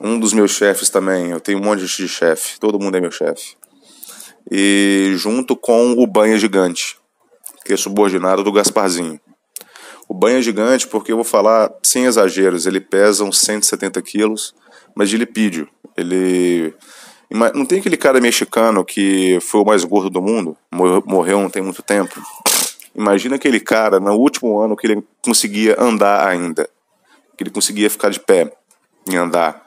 Um 0.00 0.18
dos 0.18 0.32
meus 0.32 0.50
chefes 0.50 0.90
também, 0.90 1.30
eu 1.30 1.40
tenho 1.40 1.58
um 1.58 1.62
monte 1.62 1.86
de 1.86 2.08
chefe, 2.08 2.58
todo 2.58 2.78
mundo 2.78 2.96
é 2.96 3.00
meu 3.00 3.10
chefe. 3.10 3.56
E 4.50 5.12
junto 5.16 5.56
com 5.56 5.92
o 5.92 6.06
Banha 6.06 6.36
Gigante, 6.36 6.98
que 7.64 7.72
é 7.72 7.76
subordinado 7.76 8.42
do 8.42 8.52
Gasparzinho. 8.52 9.20
O 10.08 10.12
Banha 10.12 10.42
Gigante, 10.42 10.86
porque 10.86 11.12
eu 11.12 11.16
vou 11.16 11.24
falar 11.24 11.72
sem 11.82 12.04
exageros, 12.04 12.66
ele 12.66 12.80
pesa 12.80 13.24
uns 13.24 13.38
170 13.38 14.02
quilos, 14.02 14.54
mas 14.94 15.08
de 15.08 15.16
lipídio. 15.16 15.68
Ele. 15.96 16.74
Não 17.52 17.66
tem 17.66 17.80
aquele 17.80 17.96
cara 17.96 18.20
mexicano 18.20 18.84
que 18.84 19.40
foi 19.40 19.60
o 19.60 19.64
mais 19.64 19.82
gordo 19.82 20.08
do 20.08 20.22
mundo, 20.22 20.56
morreu 20.70 21.40
não 21.40 21.50
tem 21.50 21.60
muito 21.60 21.82
tempo. 21.82 22.22
Imagina 22.94 23.34
aquele 23.34 23.58
cara 23.58 23.98
no 23.98 24.12
último 24.12 24.60
ano 24.60 24.76
que 24.76 24.86
ele 24.86 25.04
conseguia 25.20 25.74
andar 25.76 26.28
ainda, 26.28 26.70
que 27.36 27.42
ele 27.42 27.50
conseguia 27.50 27.90
ficar 27.90 28.10
de 28.10 28.20
pé 28.20 28.56
e 29.10 29.16
andar. 29.16 29.64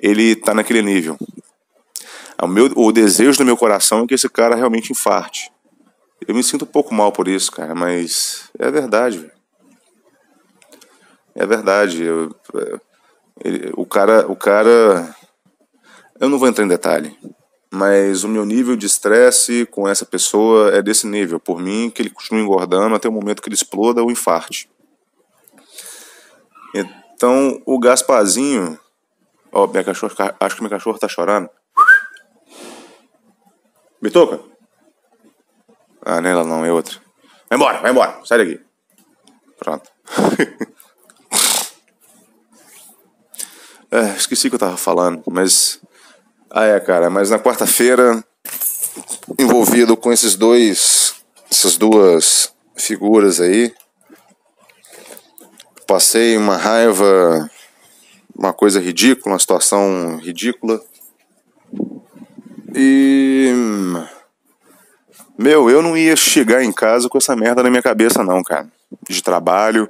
Ele 0.00 0.30
está 0.30 0.54
naquele 0.54 0.80
nível. 0.80 1.18
O, 2.40 2.46
meu, 2.46 2.70
o 2.76 2.92
desejo 2.92 3.38
do 3.38 3.44
meu 3.44 3.56
coração 3.56 4.04
é 4.04 4.06
que 4.06 4.14
esse 4.14 4.28
cara 4.28 4.54
realmente 4.54 4.92
infarte. 4.92 5.50
Eu 6.26 6.36
me 6.36 6.42
sinto 6.44 6.64
um 6.64 6.68
pouco 6.68 6.94
mal 6.94 7.10
por 7.10 7.26
isso, 7.26 7.50
cara, 7.50 7.74
mas 7.74 8.48
é 8.56 8.70
verdade. 8.70 9.28
É 11.34 11.44
verdade. 11.44 12.04
Eu, 12.04 12.32
ele, 13.44 13.72
o 13.76 13.84
cara, 13.84 14.24
o 14.30 14.36
cara, 14.36 15.16
eu 16.20 16.28
não 16.28 16.38
vou 16.38 16.48
entrar 16.48 16.64
em 16.64 16.68
detalhe, 16.68 17.16
mas 17.70 18.24
o 18.24 18.28
meu 18.28 18.44
nível 18.44 18.76
de 18.76 18.86
estresse 18.86 19.66
com 19.66 19.88
essa 19.88 20.06
pessoa 20.06 20.74
é 20.74 20.82
desse 20.82 21.06
nível. 21.06 21.38
Por 21.38 21.60
mim, 21.60 21.90
que 21.90 22.02
ele 22.02 22.10
continue 22.10 22.42
engordando 22.42 22.94
até 22.94 23.08
o 23.08 23.12
momento 23.12 23.42
que 23.42 23.48
ele 23.48 23.54
exploda 23.54 24.02
ou 24.02 24.10
infarte. 24.10 24.68
Então, 27.18 27.60
o 27.66 27.80
Gasparzinho. 27.80 28.78
Ó, 29.50 29.66
minha 29.66 29.82
cachorra, 29.82 30.36
acho 30.38 30.54
que 30.54 30.62
minha 30.62 30.70
cachorra 30.70 31.00
tá 31.00 31.08
chorando. 31.08 31.50
Bitoca? 34.00 34.38
Ah, 36.04 36.20
não 36.20 36.30
é 36.30 36.32
ela 36.32 36.44
não, 36.44 36.64
é 36.64 36.72
outra. 36.72 36.94
Vai 37.50 37.58
embora, 37.58 37.80
vai 37.80 37.90
embora, 37.90 38.20
sai 38.24 38.38
daqui. 38.38 38.64
Pronto. 39.58 39.90
é, 43.90 44.14
esqueci 44.16 44.46
o 44.46 44.50
que 44.50 44.54
eu 44.54 44.60
tava 44.60 44.76
falando, 44.76 45.24
mas 45.26 45.80
ah, 46.50 46.64
é, 46.64 46.80
cara, 46.80 47.10
mas 47.10 47.30
na 47.30 47.38
quarta-feira, 47.38 48.24
envolvido 49.38 49.96
com 49.96 50.12
esses 50.12 50.34
dois, 50.34 51.14
essas 51.50 51.76
duas 51.76 52.52
figuras 52.76 53.40
aí, 53.40 53.74
passei 55.86 56.36
uma 56.36 56.56
raiva, 56.56 57.50
uma 58.36 58.52
coisa 58.52 58.80
ridícula, 58.80 59.34
uma 59.34 59.38
situação 59.38 60.18
ridícula. 60.18 60.80
E. 62.74 63.52
Meu, 65.36 65.70
eu 65.70 65.82
não 65.82 65.96
ia 65.96 66.16
chegar 66.16 66.64
em 66.64 66.72
casa 66.72 67.08
com 67.08 67.18
essa 67.18 67.36
merda 67.36 67.62
na 67.62 67.70
minha 67.70 67.82
cabeça, 67.82 68.24
não, 68.24 68.42
cara. 68.42 68.68
De 69.08 69.22
trabalho, 69.22 69.88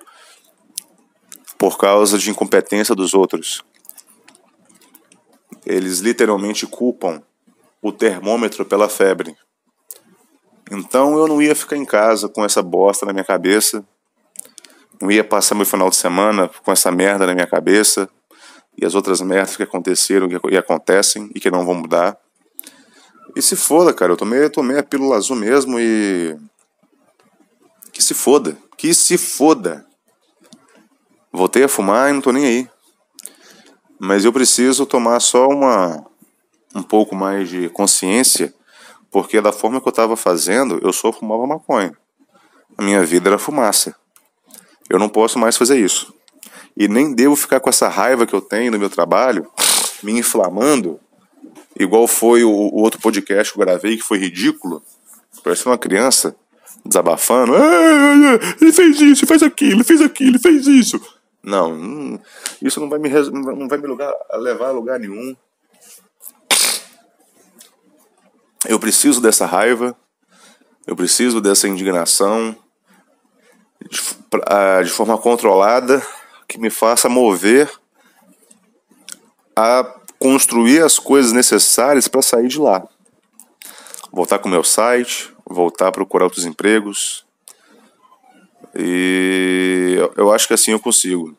por 1.57 1.79
causa 1.79 2.18
de 2.18 2.31
incompetência 2.31 2.94
dos 2.94 3.14
outros. 3.14 3.62
Eles 5.68 6.00
literalmente 6.00 6.66
culpam 6.66 7.22
o 7.83 7.92
termômetro 7.92 8.64
pela 8.64 8.88
febre. 8.88 9.37
Então 10.70 11.18
eu 11.18 11.28
não 11.28 11.42
ia 11.42 11.54
ficar 11.54 11.76
em 11.76 11.85
casa 11.85 12.26
com 12.26 12.42
essa 12.42 12.62
bosta 12.62 13.04
na 13.04 13.12
minha 13.12 13.24
cabeça, 13.24 13.85
não 15.00 15.11
ia 15.11 15.22
passar 15.22 15.54
meu 15.54 15.66
final 15.66 15.90
de 15.90 15.96
semana 15.96 16.50
com 16.64 16.72
essa 16.72 16.90
merda 16.90 17.26
na 17.26 17.35
minha 17.35 17.46
cabeça, 17.46 18.09
e 18.81 18.87
as 18.87 18.94
outras 18.94 19.20
merdas 19.20 19.57
que 19.57 19.62
aconteceram 19.62 20.26
e 20.50 20.57
acontecem 20.57 21.31
e 21.35 21.40
que 21.40 21.50
não 21.50 21.66
vão 21.66 21.74
mudar. 21.74 22.16
E 23.37 23.42
se 23.42 23.54
foda, 23.54 23.92
cara, 23.92 24.12
eu 24.12 24.16
tomei, 24.16 24.44
eu 24.44 24.50
tomei 24.50 24.78
a 24.78 24.83
pílula 24.83 25.16
azul 25.16 25.37
mesmo 25.37 25.78
e. 25.78 26.35
Que 27.92 28.02
se 28.02 28.14
foda. 28.14 28.57
Que 28.76 28.94
se 28.94 29.18
foda. 29.18 29.85
Voltei 31.31 31.64
a 31.64 31.68
fumar 31.68 32.09
e 32.09 32.14
não 32.14 32.22
tô 32.22 32.33
nem 32.33 32.46
aí. 32.46 32.70
Mas 33.99 34.25
eu 34.25 34.33
preciso 34.33 34.87
tomar 34.87 35.21
só 35.21 35.49
uma. 35.49 36.05
um 36.75 36.83
pouco 36.83 37.15
mais 37.15 37.49
de 37.49 37.69
consciência, 37.71 38.55
porque 39.11 39.41
da 39.41 39.53
forma 39.53 39.81
que 39.81 39.89
eu 39.89 39.93
tava 39.93 40.17
fazendo, 40.17 40.79
eu 40.83 40.93
só 40.93 41.13
fumava 41.13 41.47
maconha. 41.47 41.97
A 42.77 42.83
minha 42.83 43.05
vida 43.05 43.29
era 43.29 43.39
fumaça. 43.39 43.97
Eu 44.89 44.99
não 44.99 45.09
posso 45.09 45.39
mais 45.39 45.57
fazer 45.57 45.79
isso. 45.79 46.15
E 46.77 46.87
nem 46.87 47.13
devo 47.13 47.35
ficar 47.35 47.59
com 47.59 47.69
essa 47.69 47.89
raiva 47.89 48.27
que 48.27 48.35
eu 48.35 48.41
tenho 48.41 48.71
no 48.71 48.79
meu 48.79 48.89
trabalho, 48.89 49.51
me 50.03 50.13
inflamando, 50.13 51.01
igual 51.79 52.07
foi 52.07 52.45
o, 52.45 52.51
o 52.51 52.81
outro 52.81 53.01
podcast 53.01 53.53
que 53.53 53.59
eu 53.59 53.65
gravei, 53.65 53.97
que 53.97 54.05
foi 54.05 54.19
ridículo. 54.19 54.83
Parecendo 55.43 55.71
uma 55.71 55.79
criança 55.79 56.37
desabafando. 56.85 57.53
ele 58.61 58.73
fez 58.73 59.01
isso, 59.01 59.27
fez 59.27 59.43
aquilo, 59.43 59.85
fez 59.85 60.01
aquilo, 60.01 60.39
fez 60.39 60.67
isso. 60.67 61.01
Não, 61.42 61.72
hum, 61.72 62.18
isso 62.61 62.81
não 62.81 62.88
vai 62.88 62.98
me, 62.98 63.09
não 63.09 63.68
vai 63.68 63.79
me 63.79 63.87
lugar, 63.87 64.12
levar 64.35 64.68
a 64.68 64.72
lugar 64.72 64.98
nenhum. 64.98 65.37
Eu 68.66 68.79
preciso 68.81 69.20
dessa 69.20 69.46
raiva, 69.46 69.96
eu 70.87 70.96
preciso 70.96 71.40
dessa 71.40 71.68
indignação 71.68 72.57
de, 73.88 74.01
ah, 74.46 74.83
de 74.83 74.90
forma 74.90 75.16
controlada 75.16 76.03
que 76.48 76.59
me 76.59 76.70
faça 76.70 77.09
mover 77.09 77.70
a 79.55 79.85
construir 80.18 80.83
as 80.83 80.98
coisas 80.98 81.33
necessárias 81.33 82.09
para 82.09 82.22
sair 82.22 82.48
de 82.48 82.59
lá. 82.59 82.87
Voltar 84.11 84.38
com 84.38 84.48
o 84.48 84.51
meu 84.51 84.64
site, 84.64 85.33
voltar 85.44 85.88
a 85.88 85.92
procurar 85.92 86.24
outros 86.24 86.44
empregos. 86.44 87.28
E 88.74 89.96
eu 90.16 90.33
acho 90.33 90.46
que 90.46 90.54
assim 90.54 90.72
eu 90.72 90.81
consigo. 90.81 91.37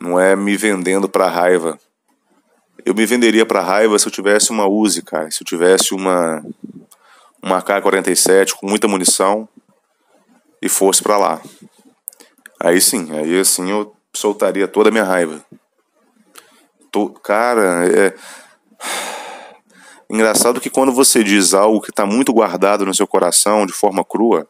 Não 0.00 0.18
é 0.18 0.34
me 0.34 0.56
vendendo 0.56 1.08
para 1.08 1.28
raiva. 1.28 1.78
Eu 2.84 2.94
me 2.94 3.06
venderia 3.06 3.46
para 3.46 3.62
raiva 3.62 3.98
se 3.98 4.06
eu 4.06 4.12
tivesse 4.12 4.50
uma 4.50 4.66
Uzi, 4.66 5.02
cara. 5.02 5.30
Se 5.30 5.42
eu 5.42 5.46
tivesse 5.46 5.94
uma 5.94 6.42
uma 7.42 7.60
K-47 7.60 8.52
com 8.52 8.68
muita 8.68 8.86
munição 8.86 9.48
e 10.60 10.68
fosse 10.68 11.02
para 11.02 11.18
lá. 11.18 11.42
Aí 12.60 12.80
sim, 12.80 13.10
aí 13.10 13.40
assim 13.40 13.70
eu 13.70 13.92
soltaria 14.14 14.68
toda 14.68 14.88
a 14.88 14.92
minha 14.92 15.04
raiva. 15.04 15.44
Tô, 16.92 17.08
cara, 17.10 17.84
é. 17.88 18.14
Engraçado 20.08 20.60
que 20.60 20.70
quando 20.70 20.92
você 20.92 21.24
diz 21.24 21.54
algo 21.54 21.80
que 21.80 21.90
está 21.90 22.04
muito 22.04 22.32
guardado 22.32 22.84
no 22.84 22.94
seu 22.94 23.06
coração 23.06 23.66
de 23.66 23.72
forma 23.72 24.04
crua, 24.04 24.46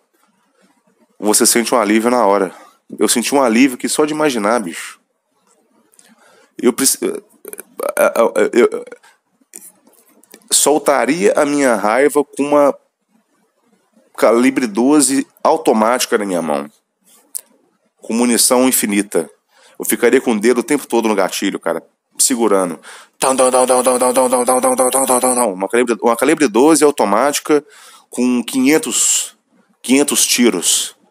você 1.23 1.47
sente 1.47 1.73
um 1.73 1.79
alívio 1.79 2.11
na 2.11 2.27
hora. 2.27 2.53
Eu 2.99 3.09
senti 3.09 3.33
um 3.33 3.41
alívio 3.41 3.79
que 3.79 3.89
só 3.89 4.05
de 4.05 4.13
imaginar, 4.13 4.59
bicho. 4.59 5.01
Eu, 6.61 6.75
eu, 8.17 8.51
eu, 8.53 8.85
soltaria 10.51 11.33
a 11.37 11.47
minha 11.47 11.77
raiva 11.77 12.25
com 12.25 12.43
uma 12.43 12.77
calibre 14.17 14.67
12 14.67 15.27
automática 15.43 16.19
na 16.19 16.27
minha 16.27 16.43
mão 16.43 16.69
com 17.99 18.13
munição 18.13 18.69
infinita. 18.69 19.31
Eu 19.79 19.85
ficaria 19.85 20.21
com 20.21 20.33
o 20.33 20.41
dedo 20.41 20.59
o 20.59 20.65
tempo 20.65 20.87
todo 20.89 21.09
no 21.09 21.15
gatilho, 21.15 21.61
cara, 21.61 21.83
segurando. 22.19 22.81
Uma 25.53 25.69
calibre, 25.69 25.97
uma 26.03 26.17
calibre 26.17 26.49
12 26.49 26.83
automática 26.83 27.65
com 28.11 28.43
500, 28.43 29.37
500 29.81 30.27
tiros 30.27 31.02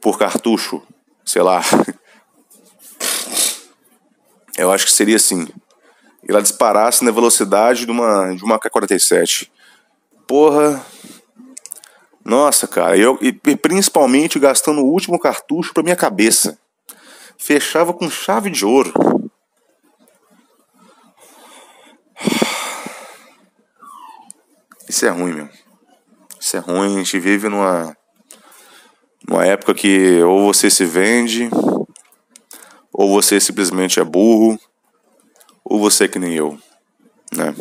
por 0.00 0.18
cartucho, 0.18 0.82
sei 1.24 1.42
lá. 1.42 1.62
Eu 4.56 4.72
acho 4.72 4.86
que 4.86 4.92
seria 4.92 5.16
assim. 5.16 5.46
E 6.24 6.30
ela 6.30 6.42
disparasse 6.42 7.04
na 7.04 7.12
velocidade 7.12 7.84
de 7.86 7.90
uma, 7.92 8.34
de 8.34 8.42
uma 8.42 8.58
K-47. 8.58 9.48
Porra, 10.26 10.84
nossa, 12.24 12.66
cara, 12.66 12.96
eu, 12.98 13.16
e, 13.22 13.28
e 13.28 13.56
principalmente 13.56 14.38
gastando 14.38 14.80
o 14.80 14.90
último 14.92 15.18
cartucho 15.18 15.72
para 15.72 15.82
minha 15.82 15.96
cabeça. 15.96 16.58
Fechava 17.38 17.94
com 17.94 18.10
chave 18.10 18.50
de 18.50 18.66
ouro. 18.66 18.92
Isso 24.88 25.06
é 25.06 25.08
ruim, 25.08 25.32
meu. 25.32 25.48
Isso 26.40 26.56
é 26.56 26.60
ruim. 26.60 26.96
A 26.96 26.98
gente 26.98 27.18
vive 27.18 27.48
numa, 27.48 27.96
numa 29.28 29.44
época 29.44 29.74
que 29.74 30.22
ou 30.22 30.52
você 30.52 30.70
se 30.70 30.86
vende, 30.86 31.50
ou 32.90 33.12
você 33.12 33.38
simplesmente 33.38 34.00
é 34.00 34.04
burro, 34.04 34.58
ou 35.62 35.78
você 35.78 36.04
é 36.04 36.08
que 36.08 36.18
nem 36.18 36.34
eu, 36.34 36.58
né? 37.36 37.54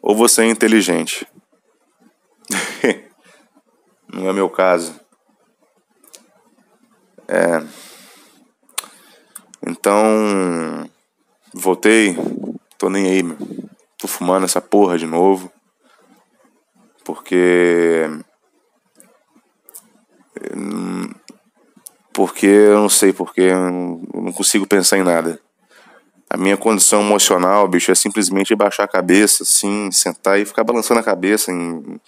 Ou 0.00 0.16
você 0.16 0.42
é 0.42 0.46
inteligente. 0.46 1.26
Não 4.08 4.30
é 4.30 4.32
meu 4.32 4.48
caso. 4.48 4.98
É. 7.28 7.62
Então, 9.66 10.88
voltei, 11.52 12.16
tô 12.78 12.88
nem 12.88 13.10
aí, 13.10 13.22
meu. 13.22 13.36
Tô 13.98 14.08
fumando 14.08 14.44
essa 14.44 14.60
porra 14.60 14.96
de 14.96 15.06
novo. 15.06 15.50
Porque. 17.04 18.08
Porque 22.12 22.46
eu 22.46 22.78
não 22.78 22.88
sei 22.88 23.12
porque, 23.12 23.42
eu 23.42 24.00
não 24.14 24.32
consigo 24.32 24.66
pensar 24.66 24.96
em 24.98 25.02
nada. 25.02 25.38
A 26.28 26.36
minha 26.36 26.56
condição 26.56 27.02
emocional, 27.02 27.68
bicho, 27.68 27.92
é 27.92 27.94
simplesmente 27.94 28.54
baixar 28.54 28.84
a 28.84 28.88
cabeça, 28.88 29.42
assim, 29.42 29.90
sentar 29.92 30.40
e 30.40 30.44
ficar 30.44 30.64
balançando 30.64 30.98
a 30.98 31.02
cabeça 31.02 31.52
em, 31.52 32.00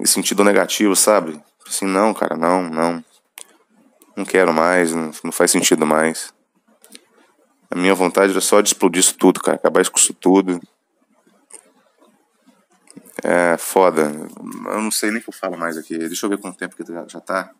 em 0.00 0.06
sentido 0.06 0.42
negativo, 0.42 0.96
sabe? 0.96 1.38
Assim, 1.66 1.84
não, 1.84 2.14
cara, 2.14 2.36
não, 2.36 2.62
não. 2.62 3.04
Não 4.16 4.24
quero 4.24 4.54
mais, 4.54 4.94
não, 4.94 5.12
faz 5.30 5.50
sentido 5.50 5.84
mais. 5.84 6.32
A 7.70 7.76
minha 7.76 7.94
vontade 7.94 8.30
era 8.30 8.40
só 8.40 8.60
de 8.62 8.68
explodir 8.68 9.00
isso 9.00 9.18
tudo, 9.18 9.40
cara, 9.40 9.56
acabar 9.56 9.86
com 9.90 9.98
isso 9.98 10.14
tudo. 10.14 10.58
É 13.28 13.56
foda. 13.56 14.02
Eu 14.02 14.80
não 14.80 14.90
sei 14.92 15.10
nem 15.10 15.18
o 15.18 15.22
que 15.24 15.30
eu 15.30 15.34
falo 15.34 15.58
mais 15.58 15.76
aqui. 15.76 15.98
Deixa 15.98 16.24
eu 16.24 16.30
ver 16.30 16.38
quanto 16.38 16.56
tempo 16.56 16.76
que 16.76 16.84
já, 16.86 17.04
já 17.08 17.20
tá. 17.20 17.52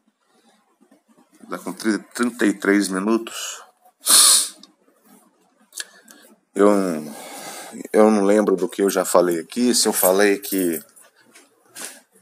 Dá 1.49 1.59
com 1.59 1.73
33 1.73 2.89
minutos. 2.89 3.65
Eu, 6.55 6.71
eu 7.93 8.11
não 8.13 8.25
lembro 8.25 8.55
do 8.55 8.69
que 8.69 8.81
eu 8.81 8.89
já 8.89 9.05
falei 9.05 9.41
aqui. 9.41 9.75
Se 9.75 9.89
eu 9.89 9.93
falei 9.93 10.39
que 10.39 10.81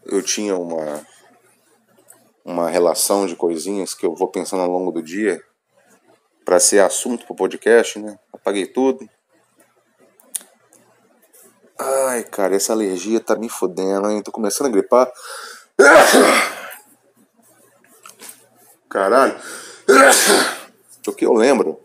eu 0.06 0.22
tinha 0.22 0.56
uma 0.56 1.06
uma 2.42 2.70
relação 2.70 3.26
de 3.26 3.36
coisinhas 3.36 3.92
que 3.94 4.06
eu 4.06 4.14
vou 4.14 4.28
pensando 4.28 4.62
ao 4.62 4.70
longo 4.70 4.90
do 4.90 5.02
dia 5.02 5.42
para 6.46 6.58
ser 6.58 6.80
assunto 6.80 7.26
pro 7.26 7.34
podcast, 7.34 7.98
né? 7.98 8.18
Apaguei 8.32 8.66
tudo. 8.66 9.06
Ai, 11.78 12.22
cara, 12.24 12.54
essa 12.54 12.72
alergia 12.72 13.18
tá 13.20 13.34
me 13.34 13.48
fodendo, 13.48 14.08
hein? 14.10 14.22
Tô 14.22 14.30
começando 14.30 14.68
a 14.68 14.70
gripar. 14.70 15.10
Caralho. 18.88 19.36
O 21.06 21.12
que 21.12 21.26
eu 21.26 21.32
lembro 21.32 21.80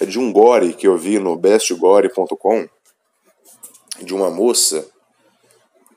é 0.00 0.04
de 0.04 0.18
um 0.18 0.32
gore 0.32 0.74
que 0.74 0.88
eu 0.88 0.98
vi 0.98 1.18
no 1.18 1.36
bestgore.com 1.36 2.68
de 4.02 4.12
uma 4.12 4.28
moça 4.28 4.86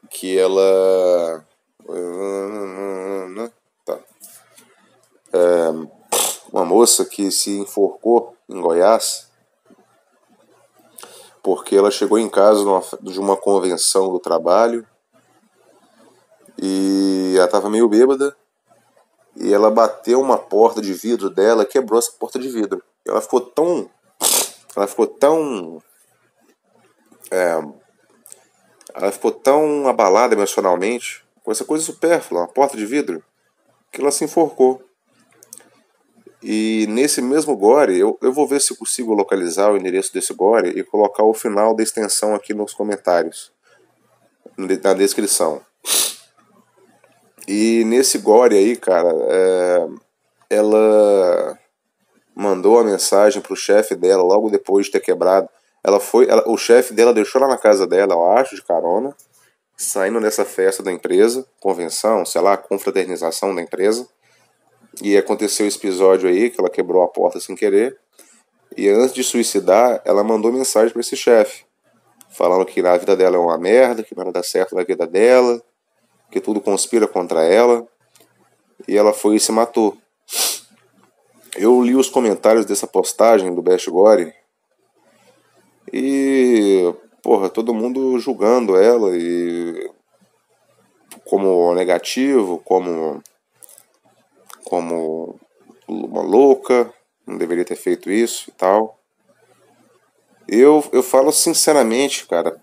que 0.09 0.37
ela. 0.37 1.43
Tá. 3.85 3.99
É, 5.33 5.69
uma 6.51 6.63
moça 6.63 7.05
que 7.05 7.31
se 7.31 7.57
enforcou 7.57 8.37
em 8.47 8.61
Goiás 8.61 9.28
porque 11.49 11.75
ela 11.75 11.89
chegou 11.89 12.19
em 12.19 12.29
casa 12.29 12.63
de 13.01 13.19
uma 13.19 13.35
convenção 13.35 14.07
do 14.11 14.19
trabalho 14.19 14.85
e 16.61 17.33
ela 17.35 17.45
estava 17.45 17.71
meio 17.71 17.89
bêbada 17.89 18.37
e 19.35 19.51
ela 19.51 19.71
bateu 19.71 20.21
uma 20.21 20.37
porta 20.37 20.79
de 20.79 20.93
vidro 20.93 21.27
dela 21.27 21.65
quebrou 21.65 21.97
essa 21.97 22.11
porta 22.11 22.37
de 22.37 22.47
vidro. 22.49 22.83
Ela 23.03 23.19
ficou 23.19 23.41
tão. 23.41 23.89
Ela 24.75 24.85
ficou 24.85 25.07
tão. 25.07 25.81
É, 27.31 27.59
ela 28.93 29.11
ficou 29.11 29.31
tão 29.31 29.87
abalada 29.87 30.35
emocionalmente 30.35 31.25
com 31.43 31.51
essa 31.51 31.65
coisa 31.65 31.83
supérflua, 31.83 32.41
uma 32.41 32.47
porta 32.47 32.77
de 32.77 32.85
vidro, 32.85 33.23
que 33.91 33.99
ela 33.99 34.11
se 34.11 34.23
enforcou. 34.23 34.87
E 36.41 36.87
nesse 36.87 37.21
mesmo 37.21 37.55
Gore, 37.55 37.97
eu, 37.97 38.17
eu 38.21 38.31
vou 38.31 38.47
ver 38.47 38.61
se 38.61 38.75
consigo 38.75 39.13
localizar 39.13 39.71
o 39.71 39.77
endereço 39.77 40.13
desse 40.13 40.33
Gore 40.33 40.69
e 40.69 40.83
colocar 40.83 41.23
o 41.23 41.33
final 41.33 41.75
da 41.75 41.83
extensão 41.83 42.33
aqui 42.33 42.53
nos 42.53 42.73
comentários, 42.73 43.51
na 44.57 44.93
descrição. 44.93 45.61
E 47.47 47.83
nesse 47.85 48.19
Gore 48.19 48.55
aí, 48.55 48.75
cara, 48.75 49.11
é, 49.11 49.87
ela 50.49 51.59
mandou 52.33 52.79
a 52.79 52.83
mensagem 52.83 53.41
pro 53.41 53.55
chefe 53.55 53.95
dela 53.95 54.23
logo 54.23 54.49
depois 54.49 54.85
de 54.85 54.93
ter 54.93 55.01
quebrado. 55.01 55.49
Ela 55.83 55.99
foi, 55.99 56.29
ela, 56.29 56.43
o 56.47 56.57
chefe 56.57 56.93
dela 56.93 57.13
deixou 57.13 57.41
lá 57.41 57.47
na 57.47 57.57
casa 57.57 57.85
dela, 57.85 58.13
eu 58.13 58.31
acho, 58.31 58.55
de 58.55 58.61
carona, 58.63 59.13
saindo 59.75 60.21
dessa 60.21 60.45
festa 60.45 60.81
da 60.81 60.91
empresa, 60.91 61.45
convenção, 61.59 62.25
sei 62.25 62.39
lá, 62.41 62.55
confraternização 62.55 63.53
da 63.53 63.61
empresa. 63.61 64.07
E 65.01 65.17
aconteceu 65.17 65.65
esse 65.65 65.77
episódio 65.77 66.29
aí, 66.29 66.49
que 66.49 66.59
ela 66.59 66.69
quebrou 66.69 67.01
a 67.03 67.07
porta 67.07 67.39
sem 67.39 67.55
querer. 67.55 67.97
E 68.75 68.87
antes 68.89 69.13
de 69.13 69.23
suicidar, 69.23 70.01
ela 70.03 70.23
mandou 70.23 70.51
mensagem 70.51 70.91
para 70.91 70.99
esse 70.99 71.15
chefe, 71.15 71.65
falando 72.29 72.65
que 72.65 72.85
a 72.85 72.97
vida 72.97 73.15
dela 73.15 73.37
é 73.37 73.39
uma 73.39 73.57
merda, 73.57 74.03
que 74.03 74.15
nada 74.15 74.31
dá 74.31 74.43
certo 74.43 74.75
na 74.75 74.83
vida 74.83 75.07
dela, 75.07 75.61
que 76.29 76.39
tudo 76.39 76.61
conspira 76.61 77.07
contra 77.07 77.43
ela. 77.43 77.87
E 78.87 78.97
ela 78.97 79.13
foi 79.13 79.37
e 79.37 79.39
se 79.39 79.51
matou. 79.51 79.97
Eu 81.55 81.81
li 81.81 81.95
os 81.95 82.09
comentários 82.09 82.65
dessa 82.65 82.87
postagem 82.87 83.53
do 83.53 83.61
Best 83.61 83.89
Gore 83.89 84.33
e, 85.91 86.93
porra, 87.23 87.49
todo 87.49 87.73
mundo 87.73 88.19
julgando 88.19 88.77
ela 88.77 89.09
e 89.17 89.89
como 91.25 91.73
negativo, 91.73 92.61
como 92.63 93.21
como 94.69 95.39
uma 95.87 96.21
louca, 96.21 96.93
não 97.25 97.37
deveria 97.37 97.65
ter 97.65 97.75
feito 97.75 98.11
isso 98.11 98.49
e 98.49 98.53
tal. 98.53 98.99
Eu, 100.47 100.87
eu 100.91 101.01
falo 101.01 101.31
sinceramente, 101.31 102.27
cara, 102.27 102.61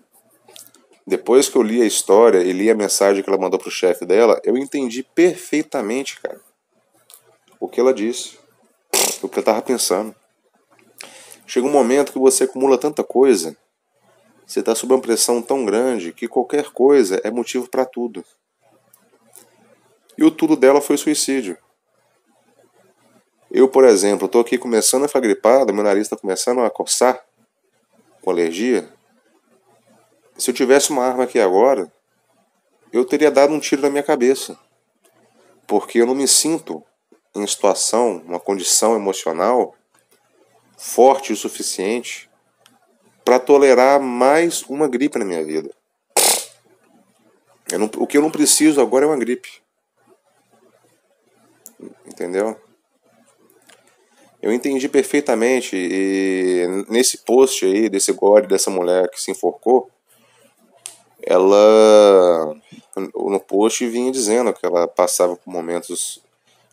depois 1.05 1.49
que 1.49 1.57
eu 1.57 1.61
li 1.61 1.81
a 1.81 1.85
história 1.85 2.39
e 2.39 2.51
li 2.51 2.71
a 2.71 2.75
mensagem 2.75 3.21
que 3.21 3.29
ela 3.29 3.39
mandou 3.39 3.59
pro 3.59 3.69
chefe 3.69 4.05
dela, 4.05 4.39
eu 4.43 4.57
entendi 4.57 5.03
perfeitamente, 5.03 6.19
cara, 6.21 6.39
o 7.59 7.67
que 7.67 7.79
ela 7.79 7.93
disse, 7.93 8.37
o 9.21 9.27
que 9.27 9.39
ela 9.39 9.45
tava 9.45 9.61
pensando. 9.61 10.15
Chega 11.45 11.67
um 11.67 11.71
momento 11.71 12.11
que 12.11 12.19
você 12.19 12.45
acumula 12.45 12.77
tanta 12.77 13.03
coisa, 13.03 13.55
você 14.45 14.61
está 14.61 14.73
sob 14.73 14.93
uma 14.93 15.01
pressão 15.01 15.41
tão 15.41 15.65
grande 15.65 16.13
que 16.13 16.27
qualquer 16.27 16.71
coisa 16.71 17.19
é 17.23 17.29
motivo 17.29 17.69
para 17.69 17.85
tudo. 17.85 18.23
E 20.17 20.23
o 20.23 20.31
tudo 20.31 20.55
dela 20.55 20.81
foi 20.81 20.97
suicídio. 20.97 21.57
Eu, 23.49 23.69
por 23.69 23.85
exemplo, 23.85 24.25
estou 24.25 24.41
aqui 24.41 24.57
começando 24.57 25.05
a 25.05 25.07
ficar 25.07 25.21
gripado, 25.21 25.73
meu 25.73 25.83
nariz 25.83 26.03
está 26.03 26.17
começando 26.17 26.61
a 26.61 26.69
coçar 26.69 27.23
com 28.21 28.29
alergia. 28.29 28.89
Se 30.37 30.51
eu 30.51 30.53
tivesse 30.53 30.89
uma 30.89 31.05
arma 31.05 31.23
aqui 31.23 31.39
agora, 31.39 31.91
eu 32.91 33.05
teria 33.05 33.31
dado 33.31 33.53
um 33.53 33.59
tiro 33.59 33.81
na 33.81 33.89
minha 33.89 34.03
cabeça. 34.03 34.57
Porque 35.65 35.99
eu 35.99 36.05
não 36.05 36.15
me 36.15 36.27
sinto 36.27 36.83
em 37.35 37.47
situação, 37.47 38.21
uma 38.25 38.39
condição 38.39 38.95
emocional 38.95 39.75
forte 40.77 41.33
o 41.33 41.35
suficiente 41.35 42.29
para 43.25 43.39
tolerar 43.39 43.99
mais 43.99 44.61
uma 44.63 44.87
gripe 44.87 45.17
na 45.17 45.25
minha 45.25 45.43
vida. 45.43 45.73
Não, 47.71 47.89
o 47.97 48.07
que 48.07 48.17
eu 48.17 48.21
não 48.21 48.31
preciso 48.31 48.79
agora 48.79 49.05
é 49.05 49.07
uma 49.07 49.17
gripe. 49.17 49.61
Entendeu? 52.05 52.59
Eu 54.41 54.51
entendi 54.53 54.87
perfeitamente 54.87 55.75
e 55.75 56.85
nesse 56.87 57.19
post 57.19 57.65
aí, 57.65 57.89
desse 57.89 58.11
gore 58.13 58.47
dessa 58.47 58.69
mulher 58.69 59.09
que 59.09 59.19
se 59.19 59.31
enforcou, 59.31 59.89
ela 61.23 62.55
no 62.95 63.39
post 63.39 63.85
vinha 63.87 64.11
dizendo 64.11 64.53
que 64.53 64.65
ela 64.65 64.87
passava 64.87 65.35
por 65.35 65.51
momentos 65.51 66.21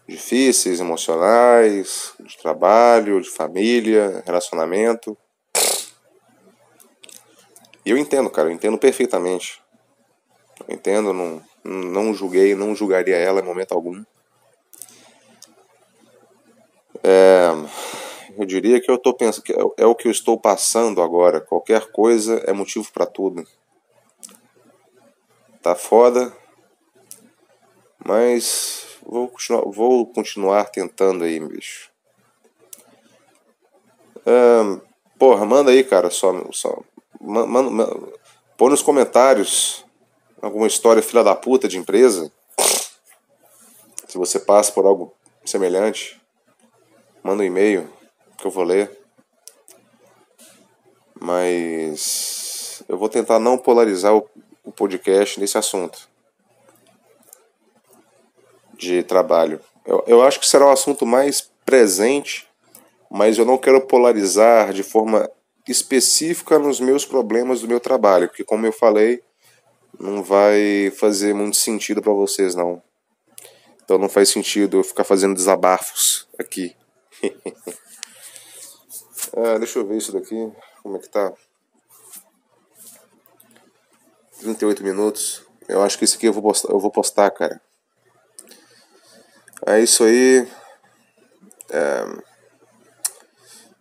difíceis, 0.06 0.80
emocionais, 0.80 2.12
de 2.20 2.36
trabalho, 2.36 3.20
de 3.20 3.30
família, 3.30 4.22
relacionamento. 4.26 5.16
E 7.84 7.90
eu 7.90 7.98
entendo, 7.98 8.30
cara, 8.30 8.48
eu 8.48 8.52
entendo 8.52 8.78
perfeitamente. 8.78 9.62
Eu 10.68 10.74
entendo, 10.74 11.12
não, 11.12 11.42
não 11.64 12.14
julguei, 12.14 12.54
não 12.54 12.74
julgaria 12.74 13.16
ela 13.16 13.40
em 13.40 13.44
momento 13.44 13.72
algum. 13.72 14.04
É, 17.04 17.50
eu 18.38 18.46
diria 18.46 18.80
que 18.80 18.90
eu 18.90 18.98
tô 18.98 19.12
pensando 19.12 19.44
é, 19.78 19.82
é 19.82 19.86
o 19.86 19.94
que 19.94 20.08
eu 20.08 20.12
estou 20.12 20.40
passando 20.40 21.02
agora. 21.02 21.40
Qualquer 21.40 21.92
coisa 21.92 22.42
é 22.46 22.52
motivo 22.52 22.90
para 22.92 23.06
tudo. 23.06 23.46
Tá 25.62 25.74
foda, 25.74 26.32
mas 28.04 28.84
Vou 29.06 29.28
continuar, 29.28 29.62
vou 29.66 30.06
continuar 30.06 30.64
tentando 30.70 31.24
aí, 31.24 31.38
bicho. 31.38 31.90
porra, 35.18 35.44
manda 35.44 35.70
aí, 35.70 35.84
cara, 35.84 36.10
só. 36.10 36.32
só 36.52 36.82
manda, 37.20 37.86
põe 38.56 38.70
nos 38.70 38.82
comentários 38.82 39.84
alguma 40.40 40.66
história 40.66 41.02
filha 41.02 41.22
da 41.22 41.34
puta 41.34 41.68
de 41.68 41.78
empresa. 41.78 42.32
Se 44.08 44.16
você 44.16 44.38
passa 44.38 44.72
por 44.72 44.86
algo 44.86 45.14
semelhante, 45.44 46.20
manda 47.24 47.42
um 47.42 47.46
e-mail 47.46 47.88
que 48.36 48.46
eu 48.46 48.50
vou 48.50 48.62
ler. 48.62 48.90
Mas 51.18 52.84
eu 52.86 52.98
vou 52.98 53.08
tentar 53.08 53.38
não 53.38 53.56
polarizar 53.56 54.14
o, 54.14 54.28
o 54.62 54.70
podcast 54.70 55.40
nesse 55.40 55.56
assunto 55.56 56.06
de 58.76 59.02
trabalho. 59.02 59.58
Eu, 59.86 60.04
eu 60.06 60.22
acho 60.22 60.38
que 60.38 60.48
será 60.48 60.66
o 60.66 60.70
assunto 60.70 61.06
mais 61.06 61.50
presente, 61.64 62.46
mas 63.10 63.38
eu 63.38 63.46
não 63.46 63.56
quero 63.56 63.80
polarizar 63.86 64.74
de 64.74 64.82
forma 64.82 65.30
específica 65.66 66.58
nos 66.58 66.78
meus 66.78 67.06
problemas 67.06 67.62
do 67.62 67.68
meu 67.68 67.80
trabalho, 67.80 68.28
porque 68.28 68.44
como 68.44 68.66
eu 68.66 68.72
falei, 68.72 69.22
não 69.98 70.22
vai 70.22 70.92
fazer 70.98 71.32
muito 71.32 71.56
sentido 71.56 72.02
para 72.02 72.12
vocês 72.12 72.54
não. 72.54 72.82
Então 73.82 73.96
não 73.96 74.08
faz 74.08 74.28
sentido 74.28 74.78
eu 74.78 74.84
ficar 74.84 75.04
fazendo 75.04 75.34
desabafos 75.34 76.28
aqui. 76.38 76.76
Ah, 79.36 79.56
deixa 79.58 79.78
eu 79.78 79.86
ver 79.86 79.96
isso 79.96 80.12
daqui, 80.12 80.52
como 80.82 80.96
é 80.96 81.00
que 81.00 81.08
tá? 81.08 81.32
38 84.40 84.82
minutos. 84.82 85.42
Eu 85.66 85.82
acho 85.82 85.96
que 85.96 86.04
esse 86.04 86.16
aqui 86.16 86.26
eu 86.26 86.32
vou 86.32 86.42
postar, 86.42 86.70
eu 86.70 86.78
vou 86.78 86.90
postar, 86.90 87.30
cara. 87.30 87.60
É 89.66 89.80
isso 89.80 90.04
aí. 90.04 90.46
É... 91.70 92.04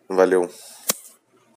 Valeu. 0.08 0.50